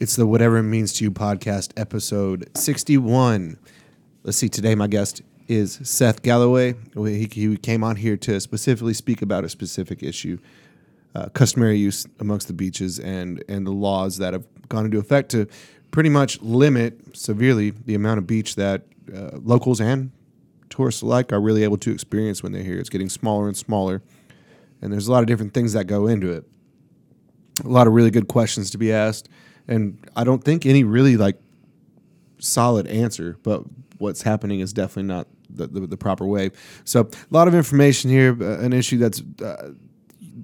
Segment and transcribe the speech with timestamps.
[0.00, 3.58] It's the Whatever It Means to You podcast, episode 61.
[4.22, 6.74] Let's see, today my guest is Seth Galloway.
[6.94, 10.38] He, he came on here to specifically speak about a specific issue
[11.14, 15.30] uh, customary use amongst the beaches and, and the laws that have gone into effect
[15.30, 15.46] to
[15.90, 18.82] pretty much limit severely the amount of beach that
[19.14, 20.10] uh, locals and
[20.72, 22.78] tourists alike are really able to experience when they're here.
[22.78, 24.02] It's getting smaller and smaller,
[24.80, 26.44] and there's a lot of different things that go into it.
[27.64, 29.28] A lot of really good questions to be asked,
[29.68, 31.38] and I don't think any really like
[32.38, 33.38] solid answer.
[33.42, 33.64] But
[33.98, 36.50] what's happening is definitely not the, the, the proper way.
[36.84, 39.22] So a lot of information here, uh, an issue that's.
[39.42, 39.72] Uh,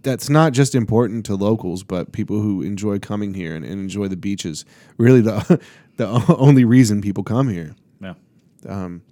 [0.03, 4.07] that's not just important to locals, but people who enjoy coming here and, and enjoy
[4.07, 4.65] the beaches.
[4.97, 5.61] Really, the
[5.97, 7.75] the only reason people come here.
[8.01, 8.15] Yeah.
[8.69, 9.03] Um,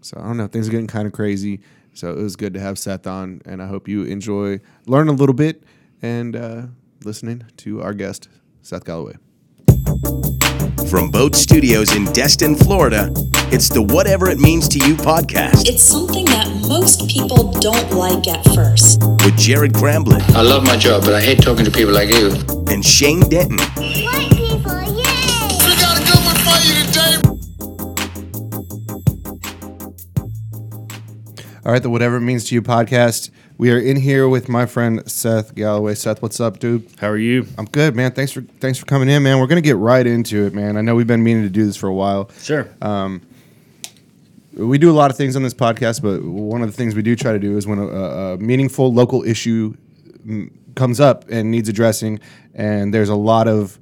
[0.00, 0.46] so I don't know.
[0.46, 1.60] Things are getting kind of crazy.
[1.94, 5.12] So it was good to have Seth on, and I hope you enjoy, learn a
[5.12, 5.64] little bit,
[6.00, 6.62] and uh,
[7.02, 8.28] listening to our guest,
[8.62, 9.14] Seth Galloway.
[10.90, 13.10] From Boat Studios in Destin, Florida,
[13.52, 18.26] it's the Whatever It Means to You podcast It's something that most people don't like
[18.28, 19.02] at first.
[19.24, 22.30] with Jared Cramblin I love my job, but I hate talking to people like you.
[22.72, 23.58] and Shane Denton.
[23.58, 25.48] White people, yay!
[25.64, 27.16] We got a good one for you today.
[31.66, 33.30] All right, the Whatever It Means to You podcast.
[33.58, 35.96] We are in here with my friend Seth Galloway.
[35.96, 36.88] Seth, what's up, dude?
[37.00, 37.44] How are you?
[37.58, 38.12] I'm good, man.
[38.12, 39.40] Thanks for thanks for coming in, man.
[39.40, 40.76] We're gonna get right into it, man.
[40.76, 42.30] I know we've been meaning to do this for a while.
[42.40, 42.68] Sure.
[44.52, 47.02] we do a lot of things on this podcast, but one of the things we
[47.02, 49.74] do try to do is when a, a meaningful local issue
[50.24, 52.20] mm, comes up and needs addressing,
[52.54, 53.76] and there's a lot of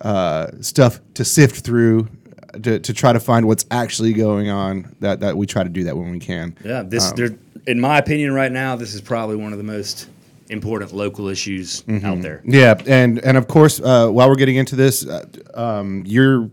[0.00, 2.08] uh, stuff to sift through
[2.62, 4.96] to, to try to find what's actually going on.
[5.00, 6.56] That that we try to do that when we can.
[6.64, 6.82] yeah.
[6.82, 10.08] This, Um, there, in my opinion, right now, this is probably one of the most
[10.50, 12.04] important local issues Mm-hmm.
[12.06, 12.42] out there.
[12.44, 15.24] Yeah, and and of course, uh, while we're getting into this, uh,
[15.54, 16.50] um, you're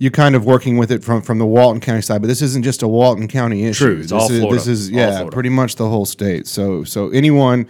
[0.00, 2.62] you kind of working with it from from the Walton County side, but this isn't
[2.62, 3.84] just a Walton County issue.
[3.86, 4.54] True, it's this all is, Florida.
[4.56, 5.30] This is All yeah, Florida.
[5.34, 6.46] pretty much the whole state.
[6.46, 7.66] So so anyone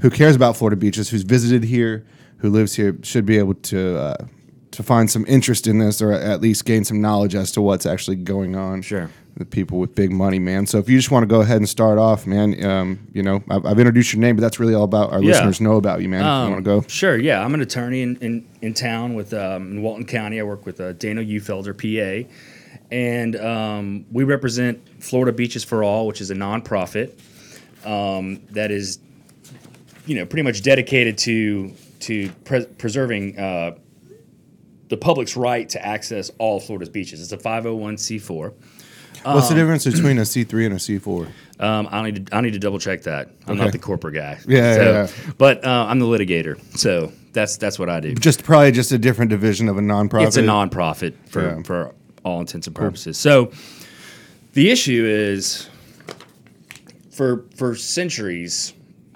[0.00, 2.04] who cares about Florida beaches, who's visited here,
[2.38, 3.98] who lives here, should be able to.
[3.98, 4.14] Uh,
[4.72, 7.86] to find some interest in this, or at least gain some knowledge as to what's
[7.86, 8.80] actually going on.
[8.82, 9.10] Sure.
[9.36, 10.66] The people with big money, man.
[10.66, 13.42] So if you just want to go ahead and start off, man, um, you know,
[13.48, 15.30] I've, I've introduced your name, but that's really all about our Yeah.
[15.30, 16.20] listeners know about you, man.
[16.20, 16.84] if you Um, want to go.
[16.88, 17.16] Sure.
[17.16, 20.40] Yeah, I'm an attorney in, in, in town with um, in Walton County.
[20.40, 21.74] I work with uh, Daniel Uhlfelder,
[22.26, 22.28] PA,
[22.90, 27.12] and um, we represent Florida Beaches for All, which is a nonprofit
[27.86, 28.98] um, that is,
[30.06, 33.76] you know, pretty much dedicated to to pre- preserving uh,
[34.88, 37.20] the public's right to access all Florida's beaches.
[37.22, 38.52] It's a 501c4.
[39.22, 41.28] What's the difference between a C three and a C four?
[41.58, 43.28] Um, I need to I need to double check that.
[43.46, 43.64] I'm Okay.
[43.64, 44.38] not the corporate guy.
[44.48, 44.82] Yeah, So-
[45.26, 48.14] yeah, But uh, I'm the litigator, so that's that's what I do.
[48.14, 50.26] Just probably just a different division of a nonprofit.
[50.28, 51.62] It's a nonprofit for Yeah.
[51.62, 51.94] for
[52.24, 53.18] all intents and purposes.
[53.18, 53.50] So
[54.54, 55.68] the issue is
[57.10, 58.72] for for centuries,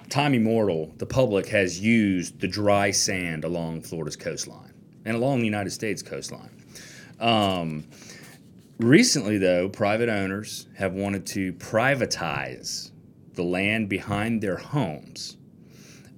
[0.09, 4.71] time immortal, the public has used the dry sand along Florida's coastline
[5.03, 6.49] and along the United States coastline.
[7.19, 7.85] Um,
[8.79, 12.91] recently, though, private owners have wanted to privatize
[13.33, 15.37] the land behind their homes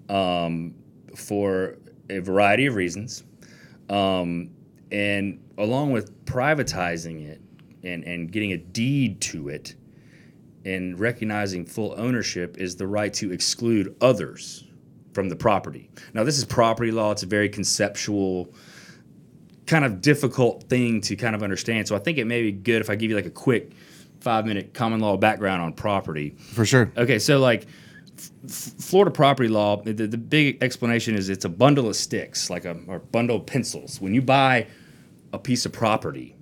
[0.10, 0.76] um,
[1.16, 1.78] for
[2.10, 3.24] a variety of reasons.
[3.90, 4.52] Um,
[4.92, 7.42] and along with privatizing it
[7.84, 9.76] and, and getting a deed to it
[10.66, 14.66] and recognizing full ownership is the right to exclude others
[15.14, 15.90] from the property.
[16.14, 18.54] Now, this is property law, it's a very conceptual,
[19.68, 21.88] kind of difficult thing to kind of understand.
[21.88, 23.72] So I think it may be good if I give you like a quick
[24.22, 26.32] five minute common law background on property.
[26.54, 26.92] for sure.
[26.98, 27.68] Okay, so like
[28.46, 32.66] F- Florida property law, the, the big explanation is it's a bundle of sticks, like
[32.66, 34.02] a or bundle of pencils.
[34.02, 34.68] When you buy
[35.34, 36.36] a piece of property,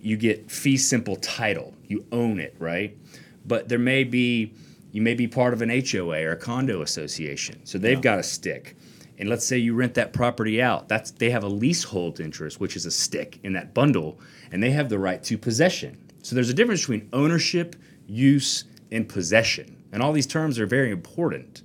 [0.00, 1.74] you get fee simple title.
[1.88, 2.96] You own it, right?
[3.44, 4.54] But there may be
[4.92, 7.64] you may be part of an HOA or a condo association.
[7.66, 8.76] So they've got a stick.
[9.18, 10.88] And let's say you rent that property out.
[10.88, 14.20] That's they have a leasehold interest, which is a stick in that bundle,
[14.52, 15.96] and they have the right to possession.
[16.22, 17.76] So there's a difference between ownership,
[18.06, 19.76] use, and possession.
[19.92, 21.62] And all these terms are very important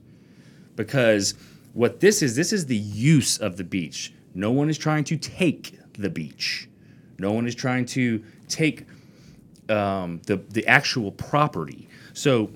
[0.76, 1.34] because
[1.74, 4.14] what this is, this is the use of the beach.
[4.34, 6.70] No one is trying to take the beach.
[7.18, 8.86] No one is trying to take
[9.70, 11.88] um, the the actual property.
[12.14, 12.52] So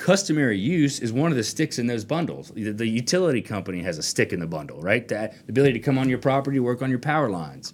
[0.00, 2.50] customary use is one of the sticks in those bundles.
[2.50, 5.06] The, the utility company has a stick in the bundle, right?
[5.06, 7.72] The, the ability to come on your property, work on your power lines.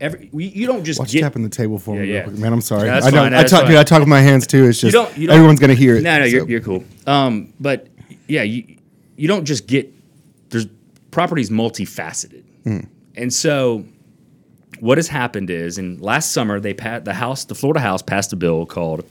[0.00, 2.22] Every we, you don't just Watch get tapping the table for me, Yeah, real yeah.
[2.24, 2.38] quick.
[2.38, 2.52] man.
[2.52, 2.90] I'm sorry.
[2.90, 3.12] I don't.
[3.12, 3.76] fine, I that's talk, dude.
[3.76, 4.66] I talk with my hands too.
[4.66, 6.02] It's you just don't, you don't everyone's gonna hear it.
[6.02, 6.84] No, no, so- you're, you're cool.
[7.06, 7.88] Um, but
[8.28, 8.76] yeah, you
[9.16, 9.90] you don't just get
[10.50, 10.66] there's
[11.10, 12.80] property's multifaceted, Hmm.
[13.16, 13.86] And so
[14.80, 18.32] what has happened is, in last summer, they passed the House, the Florida House passed
[18.34, 19.04] a bill called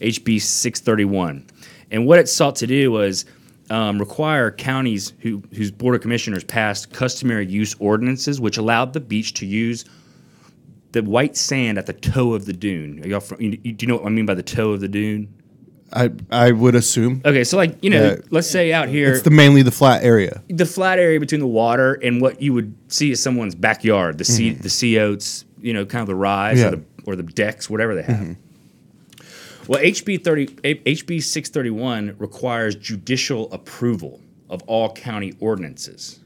[0.00, 1.46] HB 631,
[1.90, 3.24] and what it sought to do was
[3.70, 9.00] um, require counties who, whose board of commissioners passed customary use ordinances, which allowed the
[9.00, 9.84] beach to use
[10.92, 13.02] the white sand at the toe of the dune.
[13.04, 14.80] Are y'all from, you, you- do you know what I mean by the toe of
[14.80, 15.32] the dune?
[15.92, 18.16] I I would assume Okay, so like you know, Yeah.
[18.30, 20.42] let's say out here, it's the mainly the flat area.
[20.48, 24.24] the flat area between the water and what you would see is someone's backyard, the
[24.24, 26.68] sea, the sea oats, you know, kind of the rise Yeah.
[26.68, 28.36] or, the, or the decks, whatever they have.
[29.66, 34.20] Well, HB thirty HB six thirty one requires judicial approval
[34.50, 36.20] of all county ordinances.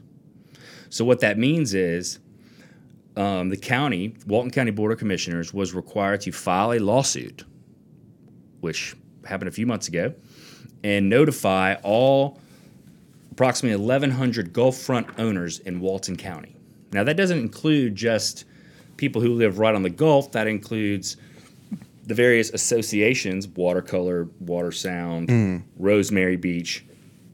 [0.89, 2.19] So what that means is,
[3.15, 7.45] um, the county, Walton County Board of Commissioners, was required to file a lawsuit,
[8.59, 8.95] which
[9.25, 10.13] happened a few months ago,
[10.83, 12.39] and notify all
[13.31, 16.57] approximately 1,100 Gulf Front owners in Walton County.
[16.91, 18.43] Now, that doesn't include just
[18.97, 21.15] people who live right on the Gulf, that includes
[22.09, 25.57] the various associations Watercolor, Water Sound, hmm.
[25.77, 26.83] Rosemary Beach,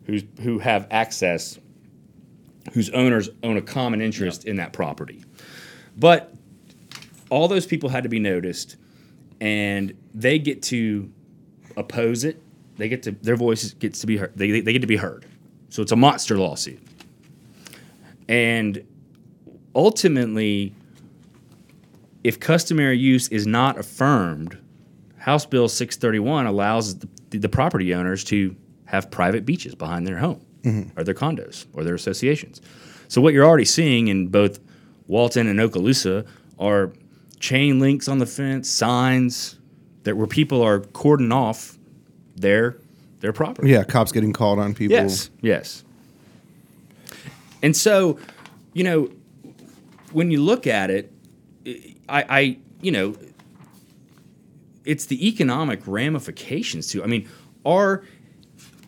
[0.03, 1.57] who's, who have access,
[2.73, 5.23] whose owners own a common interest in that property.
[5.95, 6.33] But
[7.29, 8.75] all those people had to be noticed,
[9.39, 11.09] and they get to
[11.77, 12.41] oppose it.
[12.75, 14.33] They get to their voices gets to be heard.
[14.35, 15.25] They, they get to be heard.
[15.69, 16.81] So it's a monster lawsuit.
[18.27, 18.85] And
[19.73, 20.75] ultimately,
[22.25, 24.57] if customary use is not affirmed,
[25.25, 28.55] House Bill 631 allows the, the property owners to
[28.85, 30.99] have private beaches behind their home mm-hmm.
[30.99, 32.61] or their condos or their associations.
[33.07, 34.59] So what you're already seeing in both
[35.07, 36.27] Walton and Okaloosa
[36.59, 36.93] are
[37.39, 39.57] chain links on the fence, signs
[40.03, 41.75] that where people are cordon off
[42.35, 42.77] their
[43.21, 43.71] their property.
[43.71, 44.95] Yeah, cops getting called on people.
[44.95, 45.83] Yes, yes.
[47.63, 48.19] And so,
[48.73, 49.09] you know,
[50.11, 51.11] when you look at it,
[52.07, 53.15] I, I, you know,
[54.85, 57.03] it's the economic ramifications too.
[57.03, 57.27] I mean,
[57.65, 58.03] our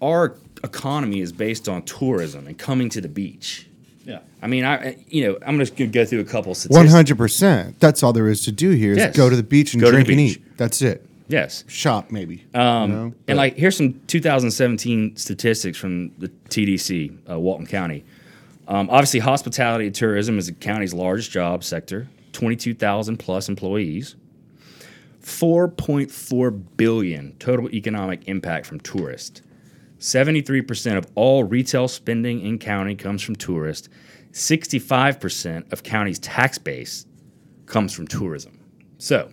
[0.02, 3.68] our economy is based on tourism and coming to the beach.
[4.06, 4.20] Yeah.
[4.42, 6.92] I mean, I, you know, I'm just gonna go through a couple statistics.
[6.92, 7.80] hundred percent.
[7.80, 9.16] That's all there is to do here is Yes.
[9.18, 10.58] go to the beach and Go to the drink and eat.
[10.58, 11.06] That's it.
[11.28, 11.66] Yes.
[11.68, 12.46] Shop maybe.
[12.54, 13.14] Um, you know?
[13.28, 18.06] And like, here's some 2017 statistics from the TDC, uh, Walton County.
[18.70, 24.16] Um, obviously, hospitality and tourism is the county's largest job sector, 22,000 plus employees.
[25.28, 29.42] 4.4 billion total economic impact from tourists.
[30.00, 33.90] 73% of all retail spending in county comes from tourists.
[34.32, 37.06] 65% of county's tax base
[37.66, 38.58] comes from tourism.
[39.00, 39.30] So,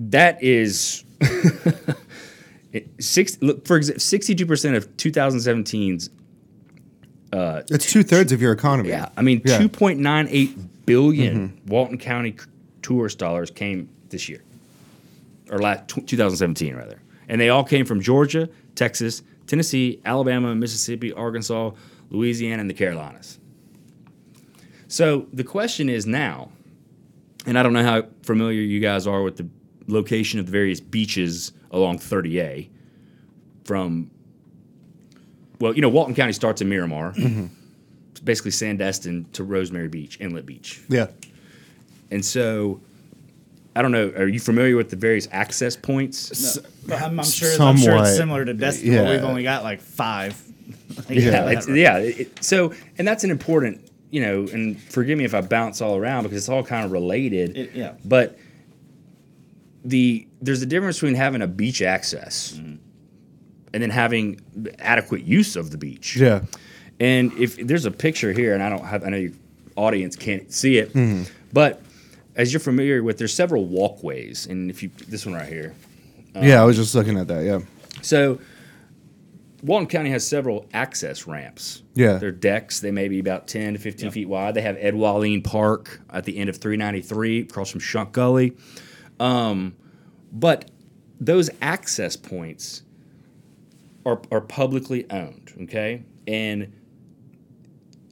[0.00, 1.04] that is
[2.98, 3.38] six.
[3.40, 6.10] Look, for example, sixty-two percent of 2017's.
[7.32, 8.90] it's two thirds of your economy.
[8.90, 9.54] Yeah, I mean, Yeah.
[9.54, 9.62] Mm-hmm.
[9.62, 12.36] two point nine eight billion Walton County
[12.82, 14.42] tourist dollars came this year,
[15.50, 21.72] or last 2017 rather, and they all came from Georgia, Texas, Tennessee, Alabama, Mississippi, Arkansas,
[22.10, 23.38] Louisiana, and the Carolinas.
[24.88, 26.50] So the question is now,
[27.46, 29.48] and I don't know how familiar you guys are with the
[29.86, 32.68] location of the various beaches along 30A
[33.64, 34.10] from,
[35.60, 37.12] well, you know, Walton County starts in Miramar.
[37.12, 37.46] Mm-hmm.
[38.12, 40.80] It's basically Sandestin to Rosemary Beach, Inlet Beach.
[40.88, 41.08] Yeah.
[42.10, 42.80] And so,
[43.76, 46.58] I don't know, are you familiar with the various access points?
[46.86, 47.50] But I'm, I'm sure.
[47.62, 48.06] I'm sure Somewhat.
[48.08, 48.92] it's similar to Destiny.
[48.94, 49.04] Yeah.
[49.04, 50.40] but We've only got like five.
[51.08, 51.98] Yeah, it's, yeah.
[51.98, 55.80] it- it- so, and that's an important, you know, and forgive me if I bounce
[55.80, 57.56] all around because it's all kind of related.
[57.56, 57.92] It- yeah.
[58.04, 58.38] But
[59.84, 62.76] the there's a difference between having a beach access Mm-hmm.
[63.74, 64.40] and then having
[64.78, 66.16] adequate use of the beach.
[66.16, 66.42] Yeah.
[67.00, 69.32] And if there's a picture here, and I don't have, I know your
[69.76, 71.32] audience can't see it, Mm-hmm.
[71.52, 71.80] but
[72.38, 75.74] as you're familiar with, there's several walkways, and if you this one right here.
[76.34, 77.44] yeah, I was just looking at that.
[77.44, 77.60] Yeah.
[78.00, 78.38] So,
[79.62, 81.82] Walton County has several access ramps.
[81.94, 82.14] Yeah.
[82.18, 82.78] They're decks.
[82.78, 84.54] They may be about 10 to 15 feet wide.
[84.54, 88.56] They have Ed Walline Park at the end of 393 across from Shunk Gulley.
[89.18, 89.74] Um,
[90.30, 90.70] but
[91.18, 92.84] those access points
[94.06, 96.04] are, are publicly owned, okay?
[96.28, 96.72] And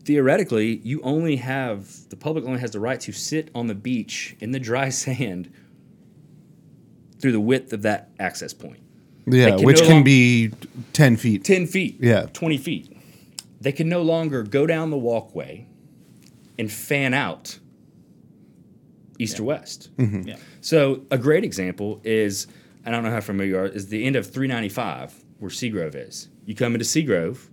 [0.07, 4.37] theoretically, you only have, the public only has the right to sit on the beach
[4.41, 5.53] in the dry sand
[7.19, 8.81] through the width of that access point.
[9.27, 10.51] Yeah, can which no can long- be
[10.93, 11.43] ten feet.
[11.45, 12.27] 10 feet, Yeah.
[12.33, 12.97] 20 feet.
[13.61, 15.67] They can no longer go down the walkway
[16.59, 17.59] and fan out
[19.19, 19.91] east or west.
[19.97, 20.29] Mm-hmm.
[20.29, 20.37] Yeah.
[20.61, 22.47] So a great example is,
[22.85, 26.29] I don't know how familiar you are, is the end of 395 where Seagrove is.
[26.45, 27.49] You come into Seagrove,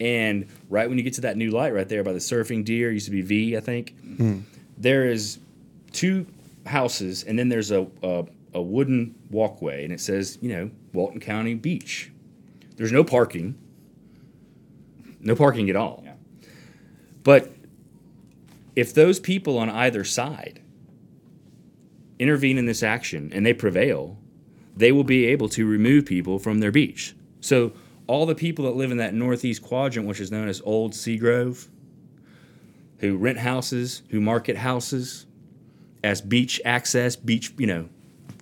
[0.00, 2.90] And right when you get to that new light right there by the surfing deer,
[2.90, 3.94] used to be V, I think.
[4.16, 4.40] Hmm.
[4.78, 5.38] there is
[5.92, 6.26] two
[6.66, 11.20] houses, and then there's a, a a wooden walkway, and it says, you know, Walton
[11.20, 12.10] County Beach.
[12.76, 13.56] There's no parking.
[15.20, 16.04] No parking at all.
[17.22, 17.52] But
[18.74, 20.60] if those people on either side
[22.18, 24.16] intervene in this action and they prevail,
[24.76, 27.14] they will be able to remove people from their beach.
[27.40, 27.72] So
[28.10, 31.68] all the people that live in that northeast quadrant, which is known as Old Seagrove,
[32.98, 35.26] who rent houses, who market houses
[36.02, 37.88] as beach access, beach, you know,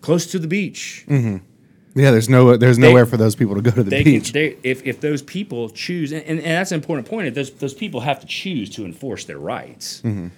[0.00, 1.04] close to the beach.
[1.08, 4.24] Yeah, there's no there's nowhere for those people to go to the They beach.
[4.24, 7.50] can, they, if, if those people choose, and, and that's an important point, If those,
[7.52, 10.00] those people have to choose to enforce their rights.
[10.00, 10.28] Mm-hmm.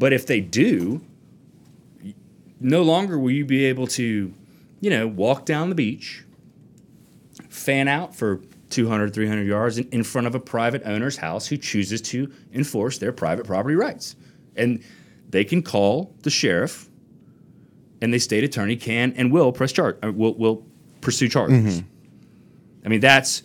[0.00, 1.00] But if they do,
[2.58, 4.32] no longer will you be able to,
[4.80, 6.24] you know, walk down the beach,
[7.48, 8.40] fan out for
[8.74, 12.98] 200, 300 yards in, in front of a private owner's house who chooses to enforce
[12.98, 14.16] their private property rights.
[14.56, 14.82] And
[15.30, 16.88] they can call the sheriff,
[18.02, 20.66] and the state attorney can and will press charge, uh, will, will
[21.00, 21.82] pursue charges.
[22.84, 23.42] I mean, that's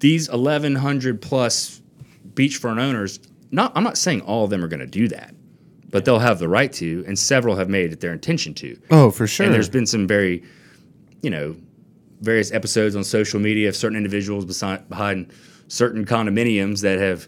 [0.00, 1.80] these 1,100 plus
[2.34, 3.20] beachfront owners.
[3.50, 5.34] Not, I'm not saying all of them are going to do that,
[5.90, 8.78] but they'll have the right to, and several have made it their intention to.
[8.90, 9.46] oh, for sure.
[9.46, 10.42] And there's been some very,
[11.22, 11.56] you know,
[12.20, 15.32] various episodes on social media of certain individuals beside, behind
[15.68, 17.26] certain condominiums that have,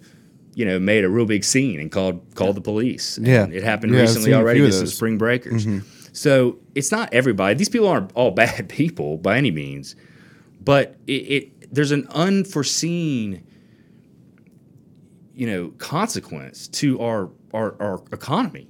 [0.55, 3.17] you know, made a real big scene and called called the police.
[3.17, 3.47] And Yeah.
[3.51, 4.59] it happened Yeah, recently already.
[4.59, 4.91] few of This is.
[4.91, 4.97] Mm-hmm.
[4.97, 5.67] Spring Breakers.
[6.13, 7.55] So it's not everybody.
[7.55, 9.97] These people aren't all bad people by any means,
[10.63, 13.43] but it, it there's an unforeseen,
[15.35, 18.67] you know, consequence to our our, our economy.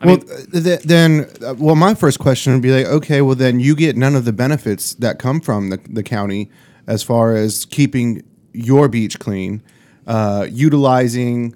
[0.00, 3.22] I well, mean, uh, th- then, uh, well, my first question would be like, okay,
[3.22, 6.50] well, then you get none of the benefits that come from the, the county
[6.86, 9.62] as far as keeping your beach clean,
[10.06, 11.54] uh, utilizing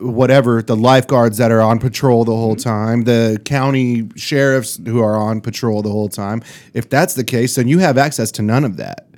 [0.00, 5.16] whatever the lifeguards that are on patrol the whole time, the county sheriffs who are
[5.16, 6.42] on patrol the whole time.
[6.74, 9.08] If that's the case, then you have access to none of that,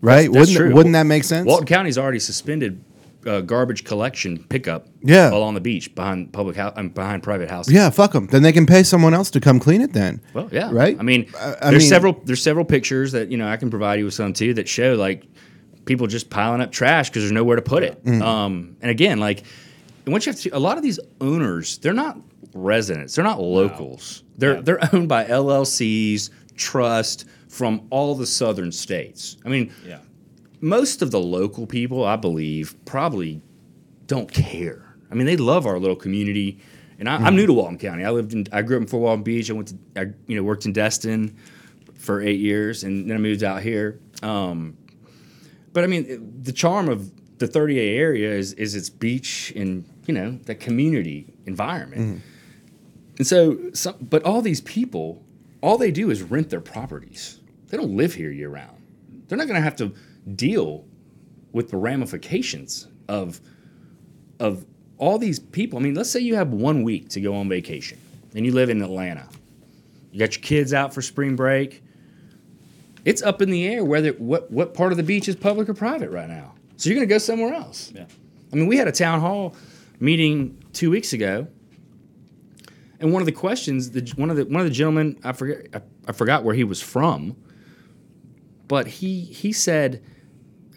[0.00, 0.32] right?
[0.32, 0.74] That's wouldn't true.
[0.74, 1.46] wouldn't that make sense?
[1.46, 2.82] Walton County's already suspended
[3.26, 4.86] uh, garbage collection pickup.
[5.02, 5.30] Yeah.
[5.30, 7.72] along the beach behind public house, um, behind private houses.
[7.72, 8.26] yeah, fuck them.
[8.26, 9.92] Then they can pay someone else to come clean it.
[9.92, 10.96] Then, Well, yeah, right.
[10.98, 13.70] I mean, I- I there's mean- several there's several pictures that you know I can
[13.70, 15.24] provide you with some too that show like
[15.84, 18.04] people just piling up trash because there's nowhere to put it.
[18.04, 18.22] Mm.
[18.22, 19.44] Um, and again, like
[20.06, 22.18] once you have to, a lot of these owners, they're not
[22.54, 24.22] residents, they're not locals.
[24.36, 29.36] They're they're owned by LLCs, trust from all the southern states.
[29.44, 29.98] I mean, Yeah.
[30.60, 33.42] Most of the local people, I believe, probably
[34.06, 34.96] don't care.
[35.10, 36.60] I mean, they love our little community.
[36.98, 38.04] And I, I'm new to Walton County.
[38.04, 39.50] I lived in, I grew up in Fort Walton Beach.
[39.50, 41.36] I went to, I, you know, worked in Destin
[41.94, 44.00] for eight years, and then I moved out here.
[44.22, 44.76] Um,
[45.72, 50.14] but I mean, the charm of the 30A area is is its beach and you
[50.14, 52.00] know that community environment.
[53.18, 55.22] And so, some, but all these people,
[55.60, 57.40] all they do is rent their properties.
[57.68, 58.76] They don't live here year round.
[59.28, 59.92] They're not going to have to
[60.34, 60.84] deal
[61.52, 63.40] with the ramifications of
[64.40, 64.64] of
[64.98, 65.78] all these people.
[65.78, 67.98] I mean, let's say you have one week to go on vacation
[68.34, 69.28] and you live in Atlanta.
[70.12, 71.82] You got your kids out for spring break.
[73.04, 75.74] It's up in the air whether what what part of the beach is public or
[75.74, 76.54] private right now.
[76.76, 77.92] So you're going to go somewhere else.
[77.94, 78.06] Yeah.
[78.52, 79.56] I mean, we had a town hall
[80.00, 81.48] meeting two weeks ago,
[83.00, 85.66] and one of the questions, the, one of the one of the gentlemen, I forget,
[85.74, 87.36] I, I forgot where he was from,
[88.68, 90.02] but he he said,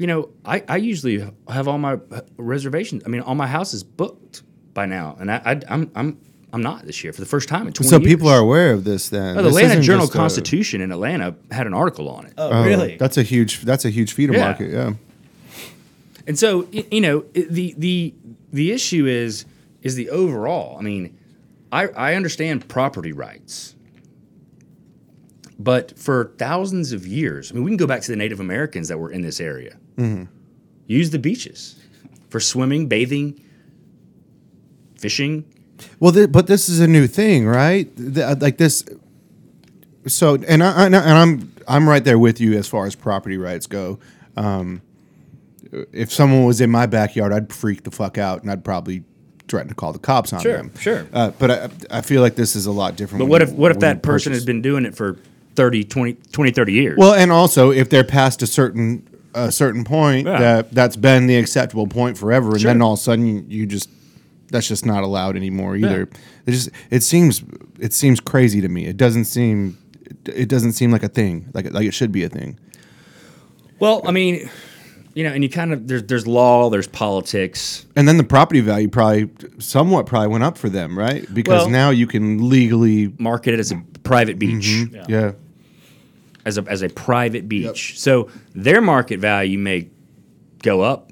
[0.01, 2.00] you know, I, I usually have all my
[2.38, 3.03] reservations.
[3.05, 4.41] I mean, all my houses booked
[4.74, 6.17] by now, and I, I I'm I'm
[6.53, 8.08] I'm not this year for the first time in 20 so years.
[8.12, 9.10] people are aware of this.
[9.10, 12.34] Then the This Atlanta Journal just a- Constitution in Atlanta had an article on it.
[12.38, 12.98] Oh, Oh, really?
[12.98, 13.62] That's a huge.
[13.62, 14.46] That's a huge feeder Yeah.
[14.46, 14.72] market.
[14.72, 14.93] Yeah.
[16.27, 18.13] And so you know the the
[18.51, 19.46] the issue is
[19.84, 20.77] is the overall.
[20.79, 21.15] I mean,
[21.72, 23.75] I I understand property rights,
[25.60, 28.88] but for thousands of years, I mean, we can go back to the Native Americans
[28.88, 29.77] that were in this area.
[30.88, 31.75] Use the beaches
[32.29, 33.39] for swimming, bathing,
[34.98, 35.45] fishing.
[36.00, 37.89] Well, th- but this is a new thing, right?
[37.98, 38.83] Th- like this.
[40.07, 43.38] So, and I, I, and I'm I'm right there with you as far as property
[43.38, 44.00] rights go.
[44.36, 44.81] Um,
[45.93, 49.03] if someone was in my backyard, I'd freak the fuck out, and I'd probably
[49.48, 50.71] threaten to call the cops on Sure, them.
[50.79, 51.07] sure.
[51.13, 53.19] Uh, but I, I feel like this is a lot different.
[53.19, 55.17] But when what you- if what if that person has been doing it for
[55.55, 56.98] 30, 20, 20 30 years?
[56.98, 60.39] Well, and also if they're past a certain a certain point Yeah.
[60.39, 62.69] that that's been the acceptable point forever, and Sure.
[62.71, 63.89] then all of a sudden you, just
[64.51, 66.09] that's just not allowed anymore either.
[66.45, 67.43] It just it seems
[67.79, 68.85] it seems crazy to me.
[68.85, 69.77] It doesn't seem
[70.25, 72.57] it doesn't seem like a thing like like it should be a thing.
[73.79, 74.50] Well, I mean,
[75.13, 77.85] you know, and you kind of there's there's law, there's politics.
[77.95, 81.25] And then the property value probably somewhat probably went up for them, right?
[81.33, 85.09] Because Well- now you can legally, Market it as a private beach, mm-hmm.
[85.11, 85.31] yeah.
[86.45, 88.00] As a as a private beach.
[88.00, 89.89] So their market value may
[90.63, 91.12] go up.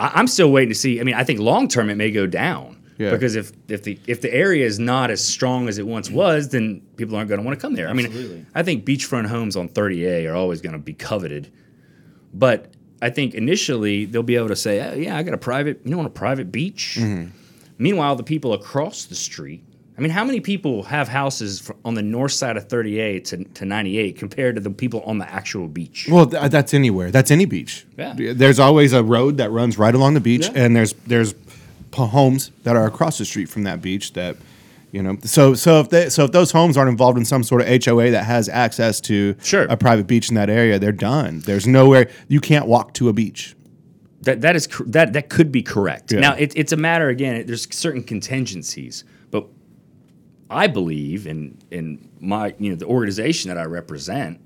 [0.00, 1.00] I, I'm still waiting to see.
[1.00, 2.76] I mean, I think long term it may go down.
[2.98, 3.12] Yeah.
[3.12, 6.48] Because if, if the if the area is not as strong as it once was,
[6.48, 7.88] then people aren't going to want to come there.
[7.88, 11.52] I mean, I think beachfront homes on 30A are always going to be coveted,
[12.34, 15.80] but I think initially they'll be able to say, oh, "Yeah, I got a private,
[15.84, 17.30] you know, on a private beach." Mm-hmm.
[17.78, 19.64] Meanwhile, the people across the street.
[19.98, 23.64] I mean, how many people have houses on the north side of 30A to, to
[23.64, 26.06] 98 compared to the people on the actual beach?
[26.08, 27.10] Well, th- uh, that's anywhere.
[27.10, 27.84] That's any beach.
[27.96, 28.14] Yeah.
[28.16, 30.52] There's always a road that runs right along the beach, Yeah.
[30.64, 31.40] and there's there's p-
[31.90, 34.36] homes that are across the street from that beach that,
[34.92, 35.18] you know.
[35.24, 38.12] So so if they so if those homes aren't involved in some sort of HOA
[38.12, 39.64] that has access to Sure.
[39.64, 41.40] a private beach in that area, they're done.
[41.40, 43.56] There's nowhere you can't walk to a beach.
[44.22, 46.12] That that is that that could be correct.
[46.12, 46.20] Yeah.
[46.20, 47.44] Now it, it's a matter again.
[47.46, 49.02] There's certain contingencies,
[50.50, 54.40] I believe in in my you know the organization that I represent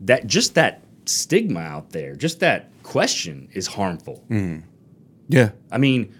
[0.00, 4.22] that just that stigma out there, just that question is harmful.
[4.30, 4.62] Mm.
[5.28, 5.50] Yeah.
[5.72, 6.14] I mean,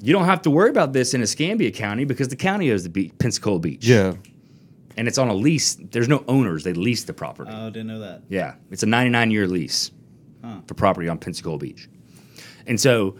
[0.00, 2.88] you don't have to worry about this in Escambia County because the county owns the
[2.90, 3.86] be- Pensacola Beach.
[3.86, 4.14] Yeah.
[4.96, 5.76] and it's on a lease.
[5.90, 7.50] There's no owners; they lease the property.
[7.54, 8.22] Oh, didn't know that.
[8.28, 9.90] Yeah, it's a 99 year lease
[10.68, 11.88] for property on Pensacola Beach,
[12.66, 13.16] and so,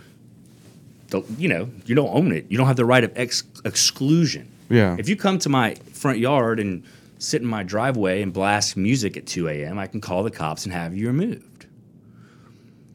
[1.20, 2.46] the, you know, you don't own it.
[2.48, 4.50] You don't have the right of ex- exclusion.
[4.68, 4.96] Yeah.
[4.98, 6.84] If you come to my front yard and
[7.18, 10.64] sit in my driveway and blast music at 2 a.m., I can call the cops
[10.64, 11.66] and have you removed.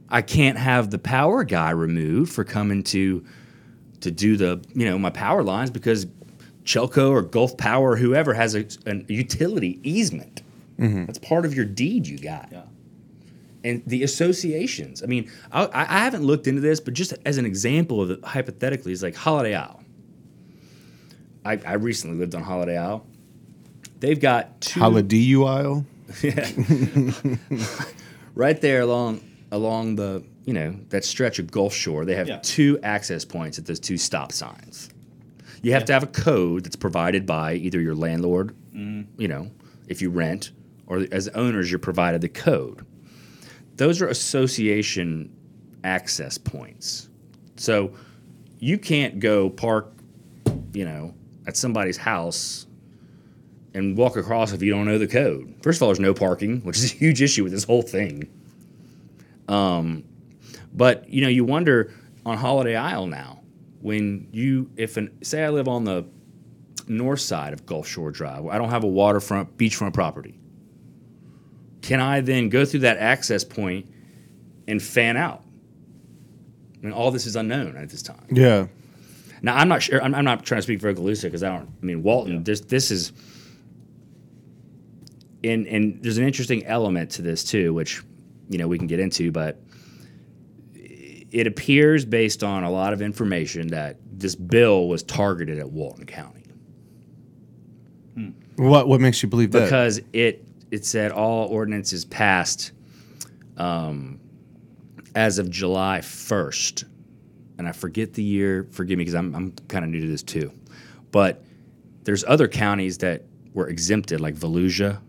[0.10, 3.26] I can't have the power guy removed for coming to
[4.02, 6.06] to do the you know my power lines because
[6.64, 10.42] Chelco or Gulf Power or whoever has a, a utility easement.
[10.78, 11.06] Mm-hmm.
[11.06, 12.50] That's part of your deed you got.
[12.52, 12.64] Yeah.
[13.64, 15.04] And the associations.
[15.04, 18.26] I mean, I, I haven't looked into this, but just as an example of it,
[18.26, 19.84] hypothetically, is like Holiday Isle.
[21.46, 23.06] I, I recently lived on Holiday Isle.
[24.00, 25.86] They've got two Holiday Isle.
[26.24, 26.50] yeah,
[28.36, 29.22] right there along
[29.52, 32.06] along the you know that stretch of Gulf Shore.
[32.06, 32.40] They have Yeah.
[32.42, 34.90] two access points at those two stop signs.
[35.62, 39.06] You have to have a code that's provided by either your landlord, mm.
[39.18, 39.52] you know,
[39.88, 40.52] if you rent,
[40.88, 42.84] or as owners you're provided the code.
[43.82, 45.36] Those are association
[45.84, 47.10] access points.
[47.56, 47.96] So
[48.60, 49.92] you can't go park,
[50.72, 51.16] you know,
[51.48, 52.68] at somebody's house
[53.74, 55.56] and walk across if you don't know the code.
[55.64, 58.30] First of all, there's no parking, which is a huge issue with this whole thing.
[59.48, 60.04] Um,
[60.72, 61.92] but you know, you wonder
[62.24, 63.42] on Holiday Isle now
[63.82, 66.06] when you if an say I live on the
[66.88, 70.38] north side of Gulf Shore Drive, I don't have a waterfront beachfront property.
[71.82, 73.92] Can I then go through that access point
[74.68, 75.44] and fan out?
[76.82, 78.26] I mean, all this is unknown at this time.
[78.32, 78.68] Yeah.
[79.42, 80.02] Now I'm not sure.
[80.02, 81.70] I'm, I'm not trying to speak for Okaloosa because I don't.
[81.82, 82.44] I mean, Walton.
[82.44, 83.12] This this is.
[85.44, 88.04] And and there's an interesting element to this too, which
[88.50, 89.60] you know we can get into, but
[91.32, 96.06] it appears based on a lot of information that this bill was targeted at Walton
[96.06, 96.44] County
[98.14, 98.30] hmm.
[98.58, 99.64] What what makes you believe that?
[99.64, 102.72] because it it said all ordinances passed
[103.58, 104.20] um,
[105.14, 106.86] as of July 1st.
[107.58, 110.24] And I forget the year, forgive me because I'm, I'm kind of new to this
[110.24, 110.52] too.
[111.12, 111.44] But
[112.04, 115.00] there's other counties that were exempted, like Volusia,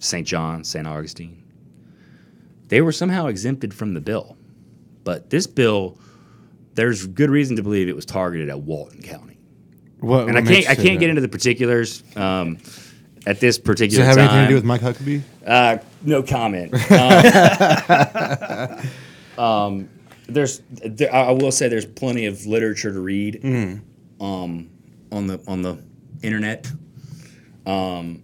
[0.00, 0.26] St.
[0.26, 0.86] John, St.
[0.86, 1.42] Augustine.
[2.68, 4.36] They were somehow exempted from the bill.
[5.02, 5.98] But this bill,
[6.74, 9.38] there's good reason to believe it was targeted at Walton County.
[10.00, 12.58] What, And what I can't I can't get into the particulars um,
[13.26, 14.38] at this particular Does it have time.
[14.38, 15.22] anything to do with Mike Huckabee?
[15.46, 16.74] Uh, no comment.
[19.36, 19.88] Um, um,
[20.28, 23.44] there's, there, I will say, there's plenty of literature to read
[24.20, 24.70] um,
[25.10, 25.78] on the on the
[26.22, 26.66] internet,
[27.66, 28.22] um,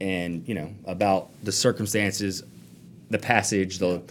[0.00, 2.42] and you know about the circumstances,
[3.10, 4.02] the passage, the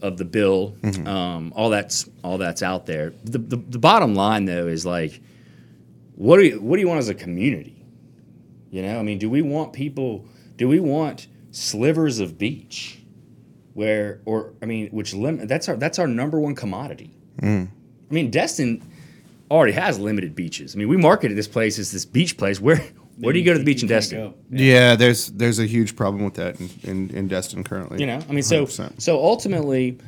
[0.00, 0.76] of the bill,
[1.06, 3.12] um, all that's all that's out there.
[3.24, 5.20] The, the the bottom line though is like,
[6.16, 7.81] what do you what do you want as a community?
[8.72, 10.26] You know, I mean, do we want people?
[10.56, 13.02] Do we want slivers of beach,
[13.74, 17.14] where, or I mean, which lim- That's our that's our number one commodity.
[17.42, 17.68] I
[18.10, 18.82] mean, Destin
[19.50, 20.74] already has limited beaches.
[20.74, 22.60] I mean, we marketed this place as this beach place.
[22.60, 22.82] Where
[23.18, 24.18] where do you go to the beach in Destin?
[24.18, 24.34] go.
[24.50, 28.00] Yeah, there's there's a huge problem with that in, in, in Destin currently.
[28.00, 29.02] You know, I mean, so 100%.
[29.02, 29.98] so ultimately,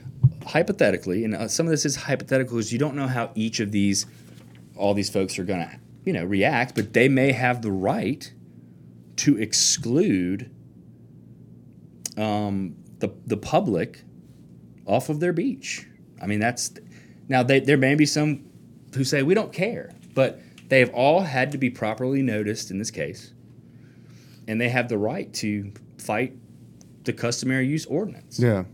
[0.47, 3.73] hypothetically, and uh, some of this is hypothetical, is you don't know how each of
[3.73, 4.07] these,
[4.75, 8.33] all these folks are gonna, you know, react, but they may have the right
[9.17, 10.51] to exclude
[12.17, 14.05] um, the the public
[14.87, 15.87] off of their beach.
[16.21, 16.73] I mean, that's
[17.29, 18.45] now they, there may be some
[18.95, 22.79] who say we don't care, but they have all had to be properly noticed in
[22.79, 23.33] this case,
[24.47, 26.37] and they have the right to fight
[27.05, 28.39] the customary use ordinance.
[28.39, 28.65] Yeah.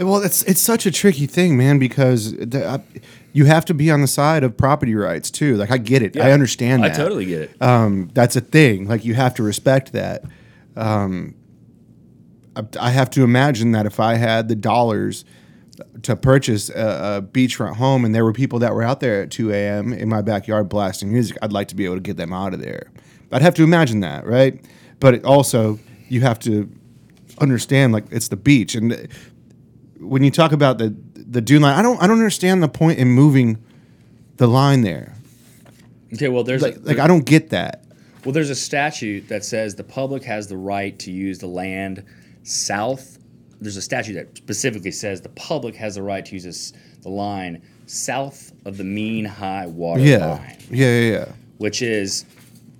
[0.00, 2.78] Well, it's it's such a tricky thing, man, because the, uh,
[3.34, 5.56] you have to be on the side of property rights too.
[5.56, 6.82] Like I get it, I understand.
[6.84, 6.92] that.
[6.92, 7.62] I totally get it.
[7.62, 8.88] Um, that's a thing.
[8.88, 10.24] Like you have to respect that.
[10.74, 11.34] Um,
[12.56, 15.26] I, I have to imagine that if I had the dollars
[16.02, 19.30] to purchase a, a beachfront home, and there were people that were out there at
[19.30, 19.92] 2 a.m.
[19.92, 22.60] in my backyard blasting music, I'd like to be able to get them out of
[22.60, 22.90] there.
[23.32, 24.64] I'd have to imagine that, right?
[24.98, 26.70] But it also, you have to
[27.38, 29.08] understand, like it's the beach, and
[30.00, 32.98] when you talk about the the dune line, I don't I don't understand the point
[32.98, 33.58] in moving
[34.36, 35.14] the line there.
[36.14, 37.84] Okay, well, there's Like, a, like I don't get that.
[38.24, 42.04] Well, there's a statute that says the public has the right to use the land
[42.42, 43.18] south.
[43.60, 47.08] There's a statute that specifically says the public has the right to use this, the
[47.10, 51.24] line south of the mean high water Yeah, line, yeah, yeah, yeah.
[51.58, 52.24] which is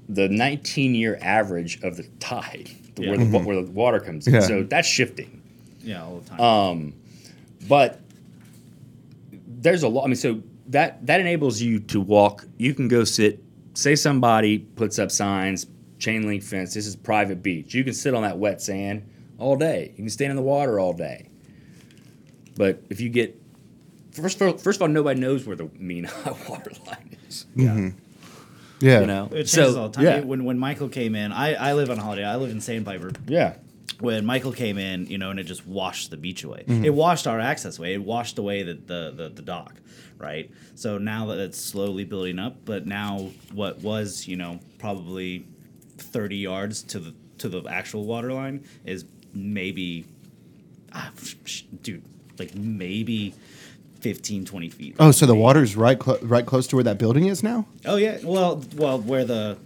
[0.09, 3.25] the 19 year average of the tide, the, where, Yeah.
[3.31, 4.35] the, where the water comes in.
[4.35, 4.41] Yeah.
[4.41, 5.41] So that's shifting.
[5.83, 6.41] Yeah, all the time.
[6.41, 6.93] Um,
[7.71, 8.01] but
[9.47, 10.05] there's a lot.
[10.05, 12.45] I mean, so that that enables you to walk.
[12.59, 13.43] You can go sit.
[13.75, 15.67] Say somebody puts up signs,
[15.99, 16.75] chain link fence.
[16.75, 17.73] This is private beach.
[17.73, 19.91] You can sit on that wet sand all day.
[19.97, 21.29] You can stand in the water all day.
[22.57, 23.41] But if you get
[24.13, 27.47] first, of all- first of all, nobody knows where the mean high water line is.
[27.55, 27.69] Yeah.
[27.69, 27.97] Mm-hmm.
[28.83, 30.05] You know, it changes So, all the time.
[30.05, 32.25] Yeah, When when Michael came in, I, I live on holiday.
[32.25, 33.13] I live in Sandpiper.
[33.29, 33.57] yeah.
[33.99, 36.65] When Michael came in, you know, and it just washed the beach away.
[36.67, 36.85] Mm-hmm.
[36.85, 37.95] It washed our access away.
[37.95, 39.75] It washed away the, the, the, the dock,
[40.17, 40.51] right?
[40.75, 45.47] So now that it's slowly building up, but now what was, you know, probably
[45.99, 50.05] 30 yards to the to the actual water line is maybe,
[50.93, 51.11] ah,
[51.83, 52.03] dude,
[52.39, 53.35] like maybe
[54.01, 54.97] 15, 20 feet.
[54.99, 57.67] Oh, so the water's right clo- right close to where that building is now?
[57.85, 59.59] Oh yeah, well, well, where the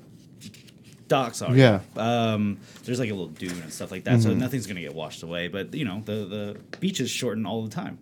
[1.08, 1.54] docks are.
[1.54, 1.80] Yeah.
[1.96, 5.22] Um, there's like a little dune and stuff like that, so nothing's gonna get washed
[5.22, 5.48] away.
[5.48, 7.98] But you know, the the beaches shorten all the time.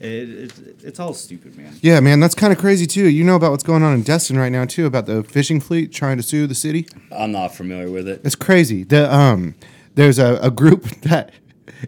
[0.00, 1.72] It, it, it's all stupid, man.
[1.80, 3.08] Yeah, man, that's kind of crazy too.
[3.08, 5.92] You know about what's going on in Destin right now too about the fishing fleet
[5.92, 6.86] trying to sue the city?
[7.12, 8.20] I'm not familiar with it.
[8.24, 8.82] It's crazy.
[8.82, 9.54] The um,
[9.94, 11.32] there's a, a group that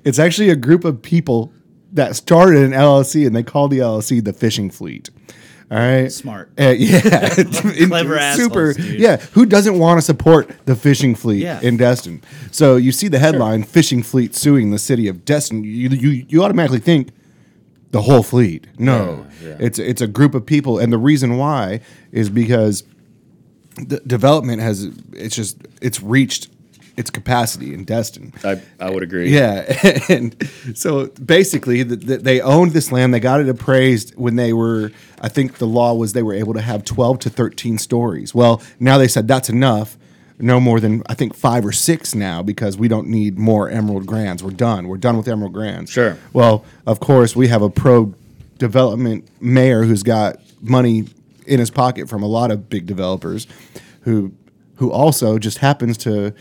[0.05, 1.53] it's actually a group of people
[1.93, 5.11] that started an LLC and they call the LLC the Fishing Fleet.
[5.69, 6.51] All right, Smart.
[6.59, 7.01] Uh, yeah,
[7.89, 8.73] Clever super.
[8.75, 9.01] dude.
[9.01, 11.61] Yeah, who doesn't want to support the fishing fleet Yeah.
[11.61, 12.23] in Destin?
[12.53, 16.45] So you see the headline: "Fishing Fleet suing the city of Destin." You you, you
[16.45, 17.09] automatically think
[17.91, 18.67] the whole fleet.
[18.79, 19.57] No, Yeah, yeah.
[19.59, 21.81] it's it's a group of people, and the reason why
[22.13, 22.85] is because
[23.77, 26.49] the development has it's just it's reached
[26.97, 28.33] its capacity in Destin.
[28.43, 29.31] I, I would agree.
[29.31, 29.65] Yeah,
[30.09, 30.35] and
[30.75, 33.13] so basically, the, the, they owned this land.
[33.13, 34.93] They got it appraised when they were.
[35.21, 38.35] I think the law was they were able to have twelve to thirteen stories.
[38.35, 39.97] Well, now they said that's enough.
[40.39, 44.07] No more than I think five or six now because we don't need more Emerald
[44.07, 44.43] Grandes.
[44.43, 44.87] We're done.
[44.89, 45.91] We're done with Emerald Grandes.
[45.91, 46.19] Sure.
[46.35, 48.15] Well, of course, we have a pro
[48.59, 51.05] development mayor who's got money
[51.47, 53.47] in his pocket from a lot of big developers,
[54.03, 54.33] who
[54.77, 56.35] who also just happens to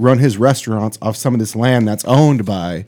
[0.00, 2.86] run his restaurants off some of this land that's owned by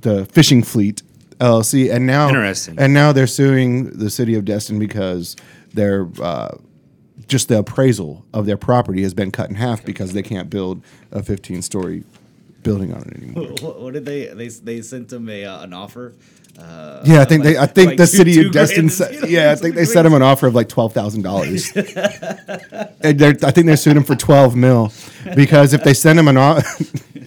[0.00, 1.02] the fishing fleet
[1.38, 2.78] LLC, and now Interesting.
[2.78, 5.36] and now they're suing the city of Destin because
[5.72, 6.56] they're uh,
[7.28, 10.82] just the appraisal of their property has been cut in half because they can't build
[11.12, 12.04] a 15 story
[12.62, 13.54] building on it anymore.
[13.60, 16.14] What, what did they they they sent them a uh, an offer?
[16.60, 17.56] Uh, Yeah, I think they.
[17.56, 18.88] I think like the two- city two of Destin.
[18.90, 23.22] Set, yeah, I think they set him an offer of like twelve thousand dollars, and
[23.22, 24.92] I think they're suing him for twelve mil
[25.34, 26.84] because if they send him an offer,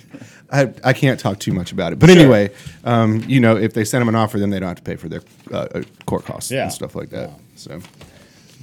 [0.51, 1.99] I, I can't talk too much about it.
[1.99, 2.51] But anyway,
[2.83, 4.95] um, you know, if they send him an offer, then they don't have to pay
[4.95, 6.63] for their uh, uh, court costs Yeah.
[6.63, 7.31] and stuff like that.
[7.55, 7.79] So,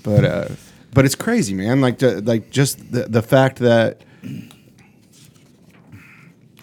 [0.05, 0.49] but uh,
[0.95, 1.81] but it's crazy, man.
[1.81, 4.03] Like the, like just the the fact that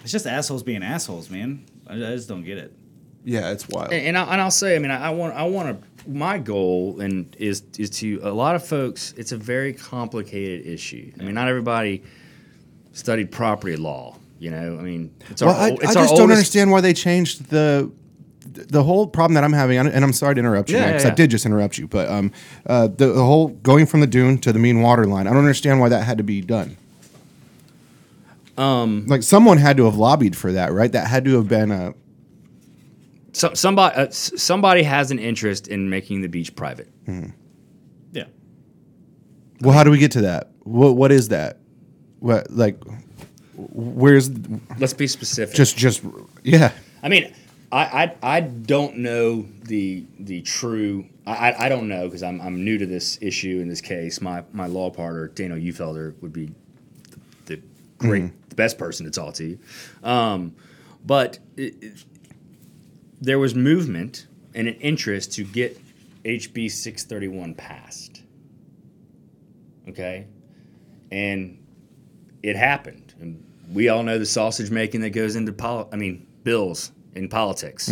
[0.04, 1.66] It's just assholes being assholes, man.
[1.86, 2.74] I, I just don't get it.
[3.26, 3.92] Yeah, it's wild.
[3.92, 5.88] And, and, I, and I'll say, I mean, I, I want, I want to.
[6.10, 9.14] My goal and is is to a lot of folks.
[9.18, 11.12] It's a very complicated issue.
[11.20, 12.02] I mean, not everybody
[12.94, 14.16] studied property law.
[14.40, 16.38] You know, I mean, it's Well, our, I, ol- I it's just our don't oldest-
[16.38, 17.92] understand why they changed the
[18.54, 21.12] the whole problem that I'm having, and I'm sorry to interrupt you, Yeah, because yeah,
[21.12, 22.32] I did just interrupt you, but um,
[22.66, 25.40] uh, the, the whole going from the dune to the mean water line, I don't
[25.40, 26.78] understand why that had to be done.
[28.58, 30.92] Um, like someone had to have lobbied for that, right?
[30.92, 31.94] That had to have been a
[33.38, 36.90] So, somebody, uh, somebody has an interest in making the beach private.
[38.12, 38.24] Yeah.
[39.62, 39.74] well.
[39.76, 40.50] How do we get to that?
[40.64, 41.60] What what is that?
[42.20, 42.80] What like?
[43.56, 44.30] Where's
[44.80, 45.56] Let's be specific.
[45.56, 46.04] just just
[46.44, 46.72] yeah?
[47.04, 47.32] I mean,
[47.72, 47.84] I,
[48.22, 51.06] I, I don't know the the true.
[51.28, 54.20] I, I- I don't know because I'm, I'm new to this issue in this case.
[54.20, 56.48] My my law partner Daniel Uhlfelder would be
[57.12, 57.20] the,
[57.56, 57.62] the
[58.00, 59.60] great the best person to talk to.
[60.04, 60.56] Um,
[61.06, 62.04] but it, it-
[63.22, 65.80] there was movement and an interest to get
[66.24, 68.22] HB 631 passed.
[69.90, 70.28] Okay,
[71.12, 71.58] and
[72.44, 73.14] it happened.
[73.22, 77.30] And we all know the sausage making that goes into poli- I mean bills in
[77.30, 77.90] politics.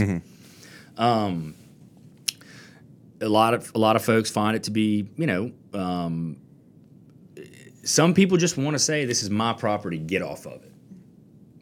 [0.98, 1.56] Um,
[3.22, 6.38] a lot of a lot of folks find it to be you know um,
[7.84, 10.72] some people just want to say this is my property, get off of it.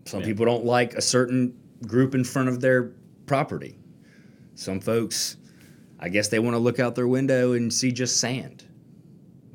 [0.06, 1.56] Some people don't like a certain
[1.88, 2.91] group in front of their
[3.34, 3.78] property.
[4.56, 5.38] Some folks,
[6.00, 8.63] I guess they want to look out their window and see just sand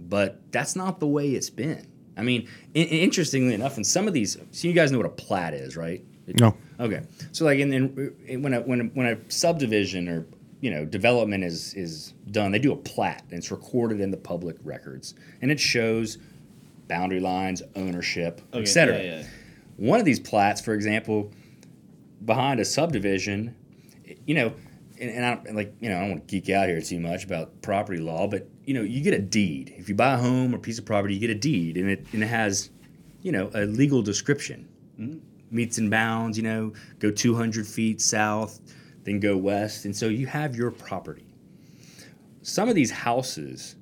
[0.08, 1.86] but that's not the way it's been.
[2.16, 5.10] I mean, in, interestingly enough, in some of these, so you guys know what a
[5.10, 6.04] plat is, right?
[6.40, 6.54] No.
[6.80, 7.72] Okay, so like in,
[8.26, 10.26] in when a when a, when a subdivision or
[10.60, 14.16] you know development is is done, they do a plat and it's recorded in the
[14.16, 16.18] public records, and it shows
[16.88, 18.98] boundary lines, ownership, Okay, etc.
[18.98, 19.26] yeah, yeah.
[19.76, 21.30] One of these plats, for example,
[22.24, 23.54] behind a subdivision,
[24.26, 24.52] you know,
[25.00, 27.00] and, and I don't, like, you know, I don't want to geek out here too
[27.00, 29.74] much about property law, but you know, you get a deed.
[29.76, 32.06] If you buy a home or piece of property, you get a deed, and it
[32.12, 32.70] and it has,
[33.22, 34.68] you know, a legal description,
[34.98, 35.18] mm-hmm.
[35.50, 36.36] metes and bounds.
[36.36, 38.60] You know, go 200 feet south,
[39.04, 41.34] then go west, and so you have your property.
[42.42, 43.76] Some of these houses,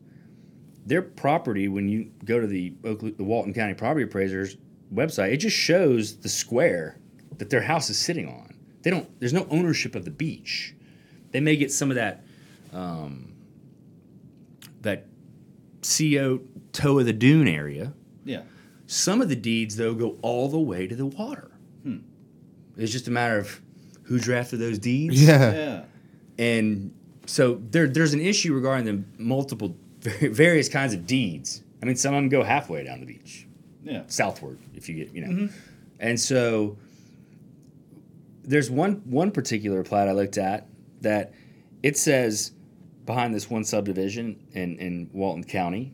[0.84, 4.56] their property, when you go to the Oakley, the Walton County Property Appraisers
[4.92, 6.98] website, it just shows the square
[7.38, 8.55] that their house is sitting on.
[8.87, 9.18] They don't.
[9.18, 10.72] There's no ownership of the beach.
[11.33, 12.25] They may get some of that,
[12.72, 13.33] um,
[14.83, 15.07] that
[15.83, 16.38] CO
[16.70, 17.92] toe of the dune area.
[18.25, 18.42] Yeah.
[18.87, 21.51] Some of the deeds though go all the way to the water.
[22.77, 23.61] It's just a matter of
[24.05, 25.20] who drafted those deeds.
[25.20, 25.53] Yeah.
[25.53, 25.85] Yeah.
[26.38, 26.94] And
[27.27, 31.64] so there, there's an issue regarding the multiple, various kinds of deeds.
[31.83, 33.49] I mean, some of them go halfway down the beach,
[33.83, 34.03] Yeah.
[34.07, 35.49] southward, if you get, you know.
[35.99, 36.77] And so
[38.46, 40.68] there's one one particular plat I looked at
[41.00, 41.35] that
[41.82, 42.52] it says
[43.04, 45.92] behind this one subdivision in, in Walton County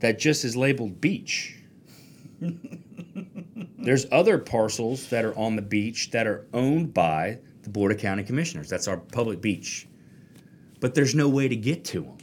[0.00, 1.56] that just is labeled beach.
[3.78, 7.98] There's other parcels that are on the beach that are owned by the Board of
[7.98, 8.68] County Commissioners.
[8.68, 9.86] That's our public beach.
[10.80, 12.18] But there's no way to get to them.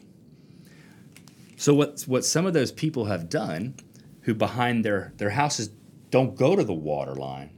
[1.57, 3.75] So what what some of those people have done,
[4.21, 5.69] who behind their their houses
[6.11, 7.49] don't go to the water line,